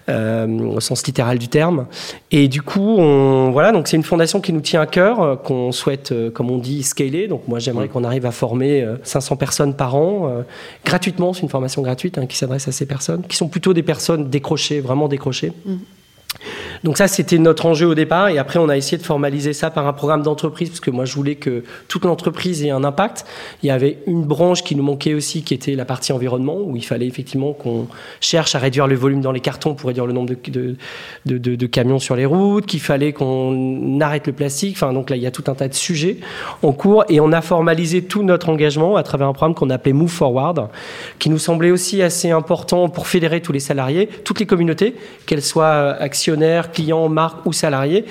euh, 0.10 0.48
au 0.48 0.80
sens 0.80 1.06
littéral 1.06 1.38
du 1.38 1.48
terme. 1.48 1.88
Et 2.32 2.48
du 2.48 2.62
coup, 2.62 2.96
on, 2.98 3.52
voilà, 3.52 3.72
donc 3.72 3.88
c'est 3.88 3.98
une 3.98 4.04
fondation 4.04 4.42
qui 4.42 4.54
nous 4.54 4.62
tient 4.62 4.82
à 4.82 4.86
cœur, 4.86 5.22
euh, 5.22 5.36
qu'on 5.36 5.72
souhaite, 5.72 6.14
comme 6.34 6.52
on 6.52 6.58
dit, 6.58 6.84
scaler. 6.84 7.28
Donc 7.28 7.48
moi, 7.48 7.60
j'aimerais 7.60 7.88
qu'on 7.88 8.04
arrive 8.04 8.26
à 8.26 8.32
former 8.32 8.86
500 9.04 9.36
personnes 9.36 9.74
par 9.74 9.96
an 9.96 10.44
gratuitement. 10.86 11.34
C'est 11.34 11.42
une 11.42 11.50
formation 11.50 11.82
gratuite 11.82 12.18
hein, 12.18 12.26
qui 12.26 12.38
s'adresse 12.38 12.68
à 12.68 12.72
ces 12.72 12.86
personnes, 12.86 13.24
qui 13.28 13.36
sont 13.36 13.48
plutôt 13.48 13.74
des 13.74 13.84
personnes 13.84 14.30
décrochées, 14.30 14.80
vraiment 14.80 15.08
décrochées. 15.08 15.54
Mm. 15.66 15.76
Donc 16.84 16.98
ça, 16.98 17.08
c'était 17.08 17.38
notre 17.38 17.66
enjeu 17.66 17.88
au 17.88 17.96
départ. 17.96 18.30
Et 18.30 18.38
après, 18.38 18.60
on 18.60 18.70
a 18.70 18.78
essayé 18.78 18.98
de 18.98 19.04
formaliser 19.04 19.54
ça 19.54 19.70
par 19.70 19.88
un 19.88 19.94
programme 19.94 20.22
d'entreprise, 20.22 20.70
parce 20.70 20.80
que 20.80 20.92
moi, 20.92 21.06
je 21.06 21.14
voulais 21.16 21.36
que 21.36 21.64
toute 21.88 22.06
l'entreprise 22.06 22.64
ait 22.64 22.70
un 22.70 22.84
impact. 22.84 23.26
Il 23.64 23.68
y 23.68 23.72
avait 23.72 24.00
une 24.08 24.24
branche 24.24 24.64
qui 24.64 24.76
nous 24.76 24.84
manquait 24.84 25.14
aussi, 25.14 25.44
qui 25.44 25.54
était 25.54 25.76
la 25.76 25.86
partie 25.86 26.12
environnement, 26.12 26.58
où 26.60 26.76
il 26.76 26.86
fallait 26.86 27.08
effectivement 27.08 27.54
qu'on 27.54 27.88
cherche 28.22 28.56
à 28.56 28.60
réduire 28.60 28.88
le 28.88 28.96
volume 28.96 29.22
dans 29.22 29.32
les 29.32 29.40
cartons 29.40 29.74
pour 29.74 29.88
réduire 29.88 30.06
le 30.06 30.14
nombre 30.14 30.34
de, 31.26 31.66
camions 31.68 32.00
sur 32.00 32.16
les 32.16 32.26
routes, 32.26 32.66
qu'il 32.66 32.80
fallait 32.80 33.14
qu'on 33.14 34.00
arrête 34.02 34.28
le 34.28 34.34
plastique. 34.34 34.76
Enfin, 34.76 34.94
donc 34.94 35.10
là, 35.10 35.16
il 35.16 35.22
y 35.22 35.28
a 35.28 35.32
tout 35.32 35.44
un 35.48 35.54
tas 35.54 35.68
de 35.68 35.74
sujets 35.74 36.18
en 36.64 36.72
cours. 36.72 37.06
Et 37.10 37.20
on 37.20 37.32
a 37.32 37.42
formalisé 37.42 38.04
tout 38.04 38.24
notre 38.24 38.50
engagement 38.50 38.96
à 38.96 39.04
travers 39.04 39.28
un 39.28 39.34
programme 39.34 39.56
qu'on 39.56 39.70
appelait 39.70 39.94
Move 39.94 40.10
Forward, 40.10 40.70
qui 41.20 41.30
nous 41.30 41.40
semblait 41.40 41.72
aussi 41.72 42.02
assez 42.02 42.32
important 42.32 42.90
pour 42.90 43.08
fédérer 43.08 43.42
tous 43.42 43.52
les 43.52 43.60
salariés, 43.60 44.08
toutes 44.24 44.40
les 44.40 44.46
communautés, 44.46 44.96
qu'elles 45.26 45.42
soient 45.42 45.94
actionnaires, 46.00 46.67
clients, 46.72 47.10
marques 47.10 47.46
ou 47.46 47.54
salariés 47.54 48.06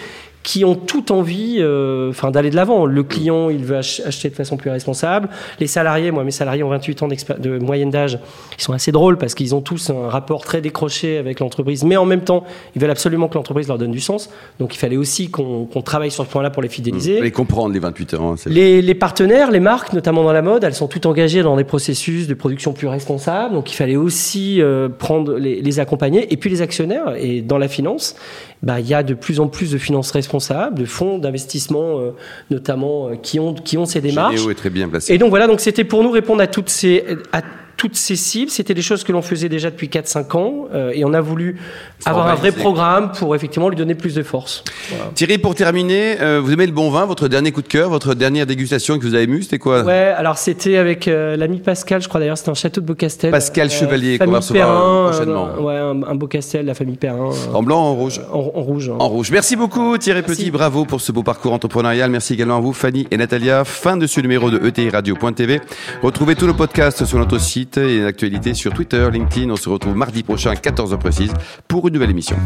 qui 0.46 0.64
ont 0.64 0.76
tout 0.76 1.10
envie 1.10 1.56
euh, 1.58 2.10
enfin 2.10 2.30
d'aller 2.30 2.50
de 2.50 2.56
l'avant. 2.56 2.86
Le 2.86 3.02
client, 3.02 3.50
il 3.50 3.64
veut 3.64 3.76
acheter 3.76 4.30
de 4.30 4.34
façon 4.34 4.56
plus 4.56 4.70
responsable. 4.70 5.28
Les 5.58 5.66
salariés, 5.66 6.12
moi 6.12 6.22
mes 6.22 6.30
salariés 6.30 6.62
ont 6.62 6.68
28 6.68 7.02
ans 7.02 7.08
de 7.08 7.58
moyenne 7.58 7.90
d'âge, 7.90 8.20
ils 8.56 8.62
sont 8.62 8.72
assez 8.72 8.92
drôles 8.92 9.18
parce 9.18 9.34
qu'ils 9.34 9.56
ont 9.56 9.60
tous 9.60 9.90
un 9.90 10.08
rapport 10.08 10.44
très 10.44 10.60
décroché 10.60 11.18
avec 11.18 11.40
l'entreprise, 11.40 11.82
mais 11.82 11.96
en 11.96 12.04
même 12.04 12.20
temps, 12.20 12.44
ils 12.76 12.80
veulent 12.80 12.92
absolument 12.92 13.26
que 13.26 13.34
l'entreprise 13.34 13.66
leur 13.66 13.76
donne 13.76 13.90
du 13.90 13.98
sens. 13.98 14.30
Donc 14.60 14.76
il 14.76 14.78
fallait 14.78 14.96
aussi 14.96 15.30
qu'on 15.30 15.66
travaille 15.84 16.12
sur 16.12 16.24
ce 16.24 16.30
point-là 16.30 16.50
pour 16.50 16.62
les 16.62 16.68
fidéliser. 16.68 17.20
Les 17.20 17.32
comprendre, 17.32 17.74
les 17.74 17.80
28 17.80 18.14
ans. 18.14 18.34
Hein, 18.34 18.36
les, 18.46 18.82
les, 18.82 18.94
partenaires, 18.94 19.50
les 19.50 19.58
marques, 19.58 19.94
notamment 19.94 20.22
dans 20.22 20.32
la 20.32 20.42
mode, 20.42 20.62
elles 20.62 20.74
sont 20.74 20.86
toutes 20.86 21.06
engagées 21.06 21.42
dans 21.42 21.56
des 21.56 21.64
processus 21.64 22.28
de 22.28 22.34
production 22.34 22.72
plus 22.72 22.86
responsables. 22.86 23.52
Donc 23.52 23.72
il 23.72 23.74
fallait 23.74 23.96
aussi 23.96 24.62
euh, 24.62 24.88
prendre 24.88 25.34
les, 25.34 25.60
les 25.60 25.80
accompagner. 25.80 26.32
Et 26.32 26.36
puis 26.36 26.50
les 26.50 26.62
actionnaires, 26.62 27.16
et 27.18 27.40
dans 27.40 27.58
la 27.58 27.66
finance, 27.66 28.14
bah, 28.62 28.80
il 28.80 28.88
y 28.88 28.94
a 28.94 29.02
de 29.02 29.14
plus 29.14 29.40
en 29.40 29.48
plus 29.48 29.70
de 29.72 29.78
finances 29.78 30.10
responsables, 30.10 30.78
de 30.78 30.84
fonds 30.84 31.18
d'investissement 31.18 32.00
euh, 32.00 32.10
notamment 32.50 33.08
euh, 33.08 33.16
qui 33.16 33.38
ont 33.38 33.54
qui 33.54 33.76
ont 33.78 33.84
ces 33.84 34.00
démarches. 34.00 34.36
Généo 34.36 34.50
est 34.50 34.54
très 34.54 34.70
bien 34.70 34.88
placé. 34.88 35.12
Et 35.12 35.18
donc 35.18 35.30
voilà, 35.30 35.46
donc 35.46 35.60
c'était 35.60 35.84
pour 35.84 36.02
nous 36.02 36.10
répondre 36.10 36.42
à 36.42 36.46
toutes 36.46 36.68
ces 36.68 37.04
à 37.32 37.42
toutes 37.76 37.96
ces 37.96 38.16
cibles. 38.16 38.50
C'était 38.50 38.74
des 38.74 38.82
choses 38.82 39.04
que 39.04 39.12
l'on 39.12 39.22
faisait 39.22 39.48
déjà 39.48 39.70
depuis 39.70 39.88
4-5 39.88 40.36
ans 40.36 40.68
euh, 40.74 40.92
et 40.94 41.04
on 41.04 41.12
a 41.12 41.20
voulu 41.20 41.58
avoir 42.04 42.28
un 42.28 42.34
vrai 42.34 42.52
programme 42.52 43.12
pour 43.12 43.34
effectivement 43.34 43.68
lui 43.68 43.76
donner 43.76 43.94
plus 43.94 44.14
de 44.14 44.22
force. 44.22 44.64
Voilà. 44.90 45.10
Thierry, 45.14 45.38
pour 45.38 45.54
terminer, 45.54 46.20
euh, 46.20 46.40
vous 46.42 46.52
aimez 46.52 46.66
le 46.66 46.72
bon 46.72 46.90
vin, 46.90 47.04
votre 47.06 47.28
dernier 47.28 47.52
coup 47.52 47.62
de 47.62 47.68
cœur, 47.68 47.90
votre 47.90 48.14
dernière 48.14 48.46
dégustation 48.46 48.98
que 48.98 49.04
vous 49.04 49.14
avez 49.14 49.26
mue, 49.26 49.42
c'était 49.42 49.58
quoi? 49.58 49.82
Ouais, 49.82 50.12
alors 50.16 50.38
c'était 50.38 50.76
avec 50.76 51.08
euh, 51.08 51.36
l'ami 51.36 51.58
Pascal, 51.58 52.02
je 52.02 52.08
crois 52.08 52.20
d'ailleurs, 52.20 52.38
c'était 52.38 52.50
un 52.50 52.54
château 52.54 52.80
de 52.80 52.86
Beaucastel. 52.86 53.30
Pascal 53.30 53.70
Chevalier, 53.70 54.18
qu'on 54.18 54.30
va 54.30 54.38
recevoir 54.38 55.10
prochainement. 55.10 55.48
ouais, 55.60 55.76
un, 55.76 56.02
un, 56.02 56.14
Beaucastel, 56.14 56.66
la 56.66 56.74
famille 56.74 56.96
Perrin. 56.96 57.30
en 57.52 57.62
blanc, 57.62 57.80
en 57.80 57.94
rouge? 57.94 58.20
En, 58.32 58.38
en 58.38 58.62
rouge. 58.62 58.88
Hein. 58.90 58.96
En 58.98 59.08
rouge. 59.08 59.30
Merci 59.30 59.56
beaucoup 59.56 59.96
Thierry 59.98 60.22
Merci. 60.26 60.42
Petit, 60.42 60.50
bravo 60.50 60.84
pour 60.84 61.00
ce 61.00 61.12
beau 61.12 61.22
parcours 61.22 61.52
entrepreneurial. 61.52 62.10
Merci 62.10 62.34
également 62.34 62.56
à 62.56 62.60
vous 62.60 62.72
Fanny 62.72 63.06
et 63.10 63.16
Natalia. 63.16 63.64
Fin 63.64 63.96
de 63.96 64.06
ce 64.06 64.20
numéro 64.20 64.50
de 64.50 64.66
ETI 64.66 64.90
Radio.tv. 64.90 65.60
Retrouvez 66.02 66.34
tous 66.36 66.46
nos 66.46 66.54
podcasts 66.54 67.04
sur 67.04 67.18
notre 67.18 67.38
site 67.38 67.65
et 67.76 68.00
l'actualité 68.00 68.54
sur 68.54 68.72
Twitter, 68.72 69.08
LinkedIn. 69.12 69.50
On 69.50 69.56
se 69.56 69.68
retrouve 69.68 69.96
mardi 69.96 70.22
prochain 70.22 70.50
à 70.50 70.54
14h 70.54 70.98
précise 70.98 71.32
pour 71.68 71.86
une 71.88 71.94
nouvelle 71.94 72.10
émission. 72.10 72.36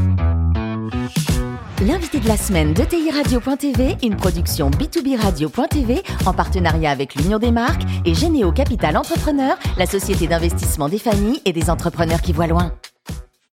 L'invité 1.86 2.20
de 2.20 2.28
la 2.28 2.36
semaine 2.36 2.74
de 2.74 2.84
TI 2.84 3.10
une 4.02 4.16
production 4.16 4.70
B2B 4.70 5.18
Radio.tv 5.18 6.02
en 6.26 6.34
partenariat 6.34 6.90
avec 6.90 7.14
l'Union 7.14 7.38
des 7.38 7.52
marques 7.52 7.82
et 8.04 8.14
Généo 8.14 8.52
Capital 8.52 8.98
Entrepreneur, 8.98 9.56
la 9.78 9.86
société 9.86 10.26
d'investissement 10.26 10.90
des 10.90 10.98
familles 10.98 11.40
et 11.46 11.52
des 11.52 11.70
entrepreneurs 11.70 12.20
qui 12.20 12.34
voient 12.34 12.48
loin. 12.48 12.72